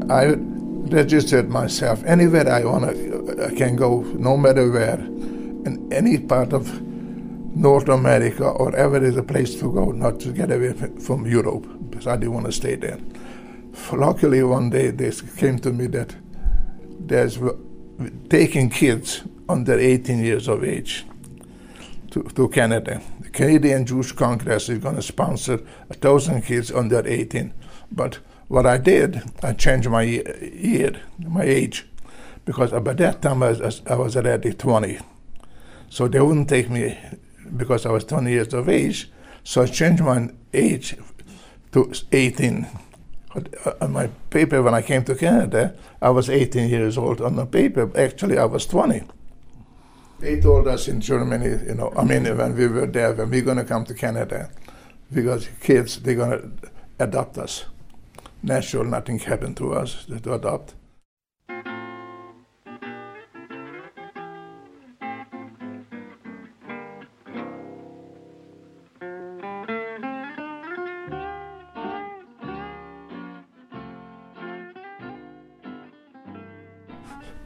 I 0.08 0.36
registered 0.96 1.50
myself 1.50 2.04
anywhere 2.04 2.48
I 2.48 2.64
want 2.64 2.86
to. 2.86 3.48
I 3.48 3.56
can 3.56 3.76
go, 3.76 4.02
no 4.02 4.38
matter 4.38 4.70
where, 4.70 5.00
in 5.00 5.90
any 5.92 6.20
part 6.20 6.54
of 6.54 6.80
North 6.84 7.90
America 7.90 8.46
or 8.48 8.76
ever 8.76 9.04
is 9.04 9.18
a 9.18 9.24
place 9.24 9.56
to 9.56 9.74
go, 9.74 9.86
not 9.86 10.20
to 10.20 10.32
get 10.32 10.52
away 10.52 10.74
from 10.74 11.26
Europe, 11.26 11.66
because 11.90 12.06
I 12.06 12.18
didn't 12.18 12.36
want 12.36 12.46
to 12.46 12.52
stay 12.52 12.76
there. 12.76 13.00
Luckily, 13.92 14.44
one 14.44 14.70
day 14.70 14.92
they 14.92 15.12
came 15.36 15.58
to 15.58 15.74
me 15.74 15.88
that 15.88 16.16
there's 17.00 17.40
taking 18.30 18.70
kids 18.70 19.24
under 19.50 19.74
18 19.74 20.24
years 20.24 20.48
of 20.48 20.64
age 20.64 21.04
to, 22.12 22.22
to 22.22 22.48
Canada. 22.50 23.02
The 23.22 23.32
Canadian 23.32 23.88
Jewish 23.88 24.12
Congress 24.12 24.70
is 24.70 24.78
going 24.78 24.98
to 24.98 25.02
sponsor 25.02 25.62
a 25.90 25.96
thousand 25.96 26.44
kids 26.44 26.72
under 26.72 27.02
18. 27.04 27.56
But 27.92 28.20
what 28.48 28.66
I 28.66 28.78
did, 28.78 29.22
I 29.44 29.54
changed 29.54 29.90
my 29.90 30.04
year, 30.04 31.02
my 31.20 31.44
age, 31.44 31.86
because 32.46 32.72
by 32.72 32.94
that 32.94 33.22
time 33.22 33.44
I 33.44 33.52
was, 33.52 33.82
I 33.86 33.96
was 33.96 34.18
already 34.18 34.54
20. 34.54 35.00
So 35.90 36.08
they 36.08 36.20
wouldn't 36.20 36.50
take 36.50 36.70
me 36.70 36.98
because 37.56 37.86
I 37.86 37.92
was 37.92 38.04
20 38.04 38.32
years 38.32 38.54
of 38.54 38.70
age. 38.70 39.12
So 39.44 39.64
I 39.64 39.66
changed 39.68 40.04
my 40.04 40.30
age 40.54 40.96
to 41.72 41.92
18. 42.12 42.68
Uh, 43.36 43.72
on 43.82 43.92
my 43.92 44.08
paper, 44.30 44.62
when 44.62 44.74
I 44.74 44.82
came 44.82 45.04
to 45.06 45.16
Canada, 45.16 45.76
I 46.02 46.10
was 46.10 46.30
18 46.30 46.70
years 46.70 46.98
old. 46.98 47.22
On 47.22 47.36
the 47.36 47.46
paper, 47.46 47.92
actually, 47.96 48.38
I 48.38 48.46
was 48.46 48.66
20. 48.66 49.04
They 50.20 50.42
told 50.42 50.68
us 50.68 50.88
in 50.88 51.00
Germany, 51.00 51.66
you 51.68 51.76
know, 51.76 51.94
I 51.96 52.04
mean, 52.04 52.26
when 52.38 52.56
we 52.56 52.68
were 52.68 52.88
there, 52.88 53.14
when 53.14 53.30
we're 53.30 53.42
going 53.42 53.58
to 53.58 53.64
come 53.64 53.86
to 53.86 53.94
Canada, 53.94 54.50
because 55.14 55.48
kids, 55.62 56.02
they're 56.02 56.16
going 56.16 56.32
to 56.32 56.52
adopt 57.00 57.38
us. 57.38 57.66
Natural, 58.42 58.84
nothing 58.86 59.20
happened 59.20 59.58
to 59.58 59.74
us 59.74 60.06
to 60.06 60.34
adopt. 60.34 60.76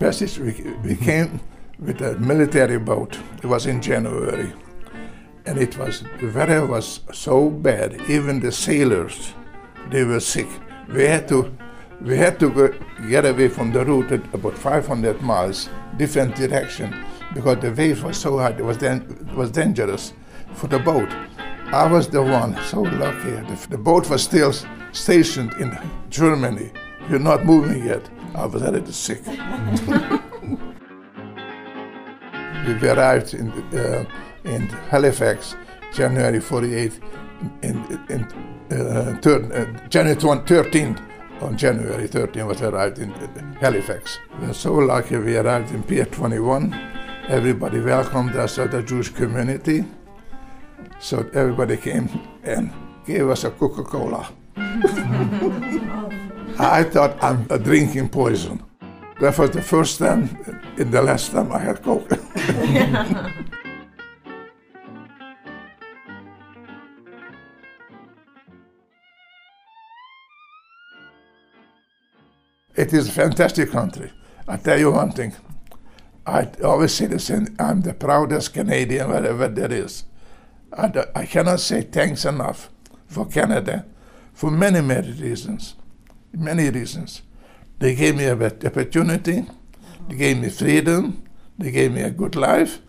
passage, 0.04 0.38
we, 0.38 0.52
we 0.84 0.96
came 0.98 1.40
with 1.80 2.02
a 2.02 2.18
military 2.20 2.78
boat. 2.78 3.18
It 3.38 3.46
was 3.46 3.66
in 3.66 3.82
January. 3.82 4.52
And 5.46 5.58
it 5.58 5.78
was, 5.78 6.04
the 6.20 6.28
weather 6.28 6.66
was 6.66 7.00
so 7.14 7.50
bad, 7.50 8.02
even 8.10 8.42
the 8.42 8.52
sailors, 8.52 9.34
they 9.90 10.04
were 10.04 10.20
sick. 10.20 10.50
We 10.90 11.04
had 11.04 11.28
to, 11.30 11.56
we 12.02 12.18
had 12.18 12.40
to 12.40 12.50
go, 12.50 12.74
get 13.10 13.26
away 13.26 13.48
from 13.48 13.72
the 13.72 13.86
route 13.86 14.12
at 14.12 14.34
about 14.34 14.58
500 14.58 15.22
miles, 15.22 15.70
different 15.98 16.36
direction, 16.36 16.96
because 17.34 17.60
the 17.60 17.72
waves 17.72 18.02
were 18.02 18.14
so 18.14 18.38
high, 18.38 18.52
it 18.52 18.64
was, 18.64 18.78
then, 18.78 19.30
was 19.36 19.52
dangerous 19.52 20.14
for 20.54 20.68
the 20.68 20.80
boat. 20.80 21.10
I 21.68 21.88
was 21.88 22.08
the 22.08 22.22
one, 22.22 22.56
so 22.66 22.82
lucky. 22.82 23.32
The, 23.32 23.68
the 23.72 23.78
boat 23.78 24.10
was 24.10 24.24
still 24.24 24.54
stationed 24.92 25.54
in 25.54 25.78
Germany. 26.10 26.72
You're 27.10 27.20
not 27.20 27.46
moving 27.46 27.84
yet. 27.86 28.08
I 28.36 28.46
was 28.46 28.62
already 28.62 28.92
sick. 28.92 29.26
we 32.68 32.90
arrived 32.90 33.34
in, 33.34 33.52
uh, 33.78 34.06
in 34.44 34.68
Halifax, 34.90 35.56
January 35.94 36.40
48, 36.40 37.00
in, 37.62 38.06
in 38.10 38.24
uh, 38.24 38.28
Eh, 38.74 39.14
third, 39.22 39.52
uh, 39.52 39.56
eh, 39.56 39.66
January 39.88 40.16
13th. 40.16 41.00
On 41.42 41.58
January 41.58 42.08
13th, 42.08 42.48
was 42.48 42.62
arrived 42.62 43.00
in 43.00 43.12
eh, 43.14 43.28
Halifax. 43.60 44.20
We 44.40 44.48
were 44.48 44.54
so 44.54 44.74
lucky 44.74 45.18
we 45.18 45.38
arrived 45.38 45.72
in 45.74 45.84
Pier 45.84 46.06
21. 46.06 46.74
Everybody 47.28 47.82
welcomed 47.82 48.36
us 48.36 48.58
at 48.58 48.72
the 48.72 48.82
Jewish 48.82 49.10
community. 49.10 49.86
So 51.00 51.30
everybody 51.34 51.78
came 51.78 52.10
and 52.44 52.72
gave 53.06 53.30
us 53.30 53.44
a 53.44 53.52
Coca-Cola. 53.52 54.28
I 56.60 56.84
thought 56.84 57.22
I'm 57.22 57.44
drinking 57.64 58.10
poison. 58.10 58.64
That 59.20 59.38
was 59.38 59.52
the 59.52 59.62
first 59.62 60.00
time 60.00 60.30
in 60.78 60.90
the 60.90 61.02
last 61.02 61.32
time 61.32 61.52
I 61.52 61.60
had 61.60 61.84
Coke. 61.84 62.10
it 72.84 72.94
is 72.94 73.10
a 73.10 73.12
fantastic 73.12 73.72
country. 73.72 74.12
I 74.48 74.58
tell 74.58 74.80
you 74.80 74.92
one 74.92 75.12
thing. 75.12 75.34
I 76.26 76.50
always 76.64 76.94
say 76.94 77.08
this, 77.08 77.26
same. 77.26 77.48
I'm 77.60 77.82
the 77.82 77.94
proudest 77.94 78.54
Canadian 78.54 79.10
wherever 79.10 79.48
there 79.48 79.72
is. 79.72 80.06
I, 80.72 81.06
I 81.16 81.26
cannot 81.26 81.60
say 81.60 81.82
thanks 81.82 82.26
enough 82.26 82.70
for 83.08 83.26
Canada 83.26 83.86
for 84.34 84.50
many, 84.50 84.82
many 84.82 85.12
reasons 85.12 85.76
many 86.34 86.70
reasons. 86.70 87.22
They 87.80 87.96
gave 87.96 88.16
me 88.16 88.26
an 88.26 88.42
opportunity, 88.42 89.46
they 90.08 90.16
gave 90.16 90.40
me 90.40 90.50
freedom, 90.50 91.24
they 91.58 91.72
gave 91.72 91.92
me 91.92 92.02
a 92.02 92.10
good 92.10 92.36
life, 92.36 92.80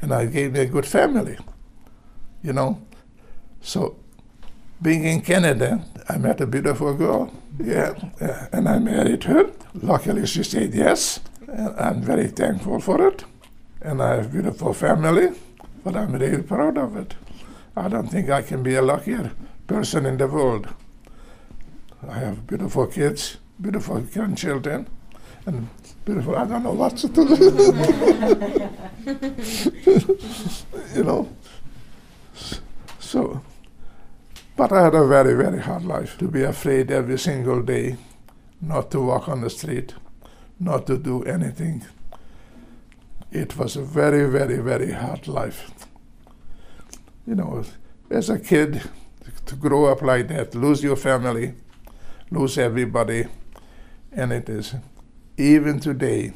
and 0.00 0.12
I 0.12 0.26
gave 0.26 0.52
me 0.52 0.60
a 0.60 0.66
good 0.66 0.86
family. 0.86 1.38
You 2.42 2.52
know? 2.52 2.80
So, 3.60 3.96
being 4.82 5.04
in 5.04 5.22
Canada, 5.22 5.84
I 6.08 6.18
met 6.18 6.40
a 6.40 6.46
beautiful 6.46 6.94
girl, 6.94 7.32
yeah, 7.58 7.94
uh, 8.20 8.46
and 8.52 8.68
I 8.68 8.78
married 8.78 9.24
her. 9.24 9.50
Luckily, 9.74 10.26
she 10.26 10.42
said 10.42 10.74
yes, 10.74 11.20
and 11.46 11.74
I'm 11.78 12.02
very 12.02 12.28
thankful 12.28 12.80
for 12.80 13.06
it. 13.08 13.24
And 13.80 14.02
I 14.02 14.16
have 14.16 14.32
beautiful 14.32 14.72
family, 14.72 15.28
but 15.84 15.96
I'm 15.96 16.12
really 16.12 16.42
proud 16.42 16.78
of 16.78 16.96
it. 16.96 17.14
I 17.76 17.88
don't 17.88 18.08
think 18.08 18.30
I 18.30 18.42
can 18.42 18.62
be 18.62 18.76
a 18.76 18.82
luckier 18.82 19.32
person 19.66 20.06
in 20.06 20.16
the 20.16 20.26
world. 20.26 20.68
I 22.08 22.18
have 22.18 22.46
beautiful 22.46 22.86
kids, 22.86 23.36
beautiful 23.60 24.00
grandchildren, 24.00 24.88
and 25.46 25.68
beautiful. 26.04 26.36
I 26.36 26.46
don't 26.46 26.62
know 26.62 26.72
what 26.72 26.96
to 26.98 27.08
do. 27.08 27.24
you 30.94 31.04
know. 31.04 31.28
So, 32.98 33.42
but 34.56 34.72
I 34.72 34.84
had 34.84 34.94
a 34.94 35.06
very, 35.06 35.34
very 35.34 35.60
hard 35.60 35.84
life 35.84 36.16
to 36.18 36.28
be 36.28 36.42
afraid 36.42 36.90
every 36.90 37.18
single 37.18 37.62
day, 37.62 37.96
not 38.60 38.90
to 38.92 39.00
walk 39.00 39.28
on 39.28 39.40
the 39.40 39.50
street, 39.50 39.94
not 40.60 40.86
to 40.86 40.96
do 40.96 41.22
anything. 41.24 41.84
It 43.32 43.56
was 43.56 43.76
a 43.76 43.82
very, 43.82 44.30
very, 44.30 44.58
very 44.58 44.92
hard 44.92 45.26
life. 45.26 45.72
You 47.26 47.34
know, 47.34 47.64
as 48.10 48.30
a 48.30 48.38
kid, 48.38 48.82
to 49.46 49.56
grow 49.56 49.86
up 49.86 50.02
like 50.02 50.28
that, 50.28 50.54
lose 50.54 50.82
your 50.82 50.96
family, 50.96 51.54
lose 52.30 52.56
everybody. 52.56 53.26
And 54.12 54.32
it 54.32 54.48
is, 54.48 54.74
even 55.36 55.80
today, 55.80 56.32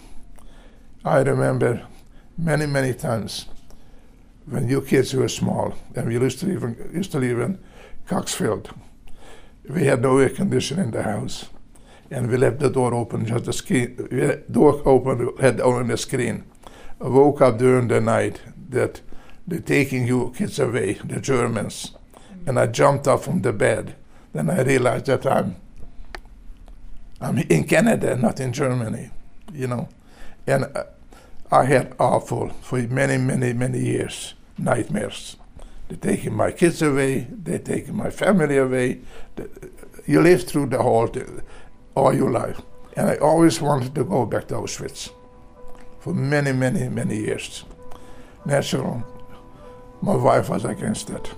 I 1.05 1.21
remember 1.21 1.87
many, 2.37 2.67
many 2.67 2.95
times 2.95 3.47
when 4.47 4.69
you 4.69 4.81
kids 4.81 5.15
were 5.15 5.29
small, 5.29 5.75
and 5.95 6.09
we 6.09 6.15
used 6.15 6.41
to 6.41 6.47
live 6.47 6.65
in, 6.65 6.91
used 6.93 7.13
to 7.13 7.19
live 7.19 7.39
in 7.39 7.59
Coxfield. 8.09 8.71
We 9.69 9.85
had 9.85 10.01
no 10.01 10.19
air 10.19 10.31
conditioning 10.31 10.87
in 10.87 10.91
the 10.93 11.03
house, 11.03 11.51
and 12.11 12.31
we 12.31 12.39
left 12.39 12.59
the 12.59 12.71
door 12.71 12.95
open, 12.95 13.27
just 13.27 13.45
the 13.45 13.53
screen, 13.53 13.97
door 14.51 14.83
open, 14.87 15.37
had 15.41 15.61
only 15.61 15.89
the 15.89 15.99
screen. 15.99 16.45
I 17.01 17.09
woke 17.09 17.43
up 17.43 17.59
during 17.59 17.89
the 17.89 18.01
night 18.01 18.41
that 18.71 19.03
they're 19.47 19.61
taking 19.61 20.07
you 20.07 20.33
kids 20.37 20.59
away, 20.59 20.95
the 21.05 21.21
Germans, 21.21 21.93
and 22.47 22.59
I 22.59 22.67
jumped 22.67 23.07
up 23.07 23.23
from 23.23 23.43
the 23.43 23.53
bed. 23.53 23.95
Then 24.33 24.51
I 24.51 24.63
realized 24.63 25.07
that 25.07 25.27
I'm 25.27 25.57
I'm 27.21 27.39
in 27.39 27.65
Canada, 27.65 28.17
not 28.17 28.41
in 28.41 28.53
Germany, 28.53 29.11
you 29.53 29.67
know. 29.67 29.89
And 30.47 30.65
uh, 30.65 30.85
I 31.51 31.65
had 31.65 31.95
awful, 31.99 32.51
for 32.63 32.79
many, 32.79 33.19
many, 33.19 33.53
many 33.53 33.81
years, 33.81 34.35
nightmares. 34.57 35.38
They're 35.89 35.99
taking 35.99 36.35
my 36.35 36.53
kids 36.53 36.83
away, 36.83 37.27
they're 37.31 37.59
taking 37.59 37.97
my 37.97 38.11
family 38.11 38.59
away. 38.59 39.01
You 40.07 40.21
live 40.21 40.45
through 40.45 40.67
the 40.67 40.83
whole, 40.83 41.11
all 41.95 42.15
your 42.15 42.31
life. 42.31 42.61
And 42.97 43.09
I 43.09 43.17
always 43.17 43.61
wanted 43.61 43.95
to 43.95 44.05
go 44.05 44.27
back 44.27 44.49
to 44.49 44.55
Auschwitz 44.55 45.11
for 46.01 46.13
many, 46.15 46.53
many, 46.53 46.89
many 46.89 47.17
years. 47.17 47.65
Natural, 48.45 49.03
my 50.03 50.17
wife 50.17 50.49
was 50.49 50.65
against 50.65 51.09
that. 51.09 51.31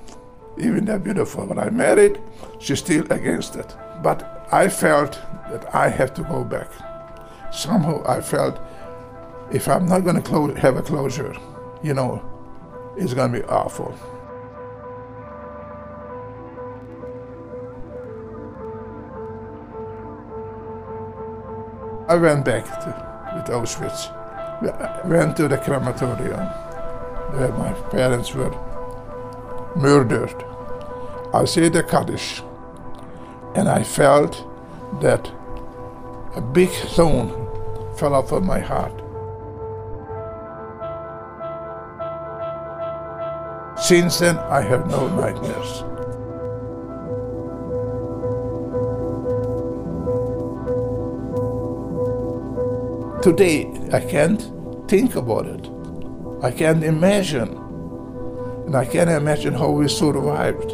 Even 0.58 0.84
that 0.86 1.04
beautiful, 1.04 1.46
when 1.46 1.58
I 1.58 1.70
married, 1.70 2.20
she's 2.58 2.80
still 2.80 3.10
against 3.12 3.56
it. 3.56 3.74
But 4.02 4.48
I 4.52 4.68
felt 4.68 5.12
that 5.50 5.74
I 5.74 5.88
have 5.88 6.12
to 6.14 6.22
go 6.22 6.44
back. 6.44 6.70
Somehow 7.52 8.04
I 8.06 8.20
felt 8.20 8.60
if 9.52 9.68
I'm 9.68 9.86
not 9.86 10.00
going 10.00 10.20
to 10.22 10.60
have 10.60 10.76
a 10.76 10.82
closure, 10.82 11.34
you 11.82 11.94
know, 11.94 12.22
it's 12.96 13.14
going 13.14 13.32
to 13.32 13.40
be 13.40 13.44
awful. 13.46 13.94
I 22.10 22.16
went 22.16 22.44
back 22.44 22.64
to 22.64 22.88
with 23.36 23.46
Auschwitz. 23.46 24.10
I 24.10 25.06
went 25.06 25.36
to 25.36 25.46
the 25.46 25.58
crematorium 25.58 26.44
where 27.30 27.52
my 27.52 27.72
parents 27.88 28.34
were 28.34 28.50
murdered. 29.76 30.34
I 31.32 31.44
said 31.44 31.72
the 31.72 31.84
Kaddish, 31.84 32.42
and 33.54 33.68
I 33.68 33.84
felt 33.84 34.44
that 35.00 35.30
a 36.34 36.40
big 36.40 36.70
stone 36.70 37.28
fell 37.96 38.16
off 38.16 38.32
of 38.32 38.42
my 38.42 38.58
heart. 38.58 38.96
Since 43.80 44.18
then, 44.18 44.36
I 44.36 44.62
have 44.62 44.88
no 44.88 45.06
nightmares. 45.14 45.84
Today, 53.22 53.70
I 53.92 54.00
can't 54.00 54.40
think 54.88 55.14
about 55.14 55.44
it. 55.44 55.68
I 56.42 56.50
can't 56.50 56.82
imagine. 56.82 57.50
And 58.64 58.74
I 58.74 58.86
can't 58.86 59.10
imagine 59.10 59.52
how 59.52 59.68
we 59.68 59.88
survived 59.88 60.70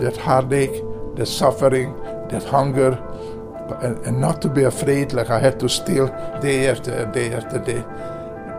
that 0.00 0.16
heartache, 0.16 0.82
that 1.14 1.26
suffering, 1.26 1.94
that 2.30 2.42
hunger, 2.42 2.98
and, 3.82 3.98
and, 4.04 4.20
not 4.20 4.42
to 4.42 4.48
be 4.48 4.64
afraid 4.64 5.12
like 5.12 5.30
I 5.30 5.38
had 5.38 5.60
to 5.60 5.68
steal 5.68 6.08
day 6.40 6.66
after 6.66 7.06
day 7.12 7.32
after 7.32 7.60
day. 7.60 7.84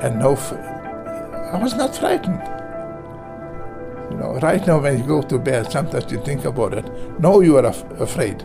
And 0.01 0.17
no, 0.19 0.37
I 1.51 1.61
was 1.61 1.73
not 1.73 1.97
frightened. 1.97 2.41
You 4.09 4.17
know, 4.19 4.39
right 4.41 4.65
now 4.65 4.79
when 4.79 4.99
you 4.99 5.03
go 5.03 5.21
to 5.21 5.37
bed, 5.37 5.69
sometimes 5.69 6.09
you 6.13 6.23
think 6.23 6.45
about 6.45 6.73
it. 6.73 7.19
No, 7.19 7.41
you 7.41 7.57
are 7.57 7.65
af- 7.65 7.91
afraid. 7.99 8.41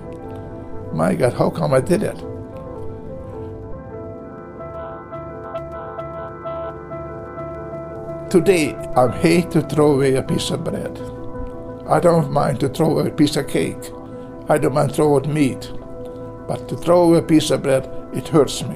My 0.92 1.14
God, 1.14 1.34
how 1.34 1.50
come 1.50 1.72
I 1.72 1.80
did 1.80 2.02
it? 2.02 2.33
Today, 8.34 8.74
I 8.96 9.06
hate 9.18 9.52
to 9.52 9.62
throw 9.62 9.92
away 9.92 10.16
a 10.16 10.22
piece 10.24 10.50
of 10.50 10.64
bread. 10.64 10.98
I 11.88 12.00
don't 12.00 12.32
mind 12.32 12.58
to 12.60 12.68
throw 12.68 12.98
away 12.98 13.10
a 13.10 13.12
piece 13.12 13.36
of 13.36 13.46
cake. 13.46 13.92
I 14.48 14.58
don't 14.58 14.74
mind 14.74 14.92
throw 14.92 15.14
out 15.14 15.28
meat. 15.28 15.72
But 16.48 16.68
to 16.68 16.76
throw 16.76 17.04
away 17.04 17.18
a 17.18 17.22
piece 17.22 17.50
of 17.50 17.62
bread, 17.62 17.88
it 18.12 18.26
hurts 18.26 18.64
me. 18.64 18.74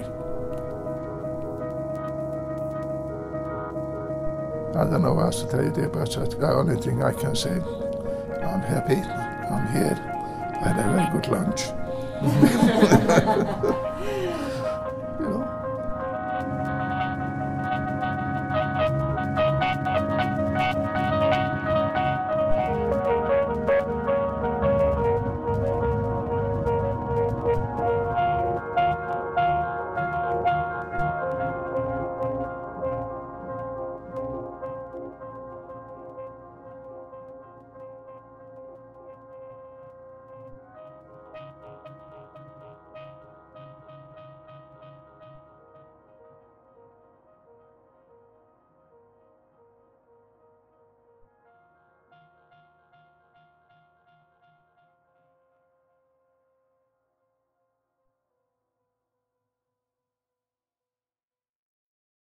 I 4.79 4.85
don't 4.85 5.03
know 5.03 5.15
what 5.15 5.25
else 5.25 5.43
to 5.43 5.49
tell 5.51 5.65
you 5.65 5.73
there, 5.73 5.89
but 5.89 6.09
that's 6.09 6.37
the 6.37 6.53
only 6.53 6.81
thing 6.81 7.03
I 7.03 7.13
can 7.13 7.35
say. 7.35 7.55
I'm 7.55 8.61
happy. 8.61 8.95
I'm 8.95 9.67
here. 9.73 9.99
I 10.63 10.69
had 10.69 10.79
a 10.79 10.83
very 10.93 11.11
good 11.11 11.27
lunch. 11.33 11.63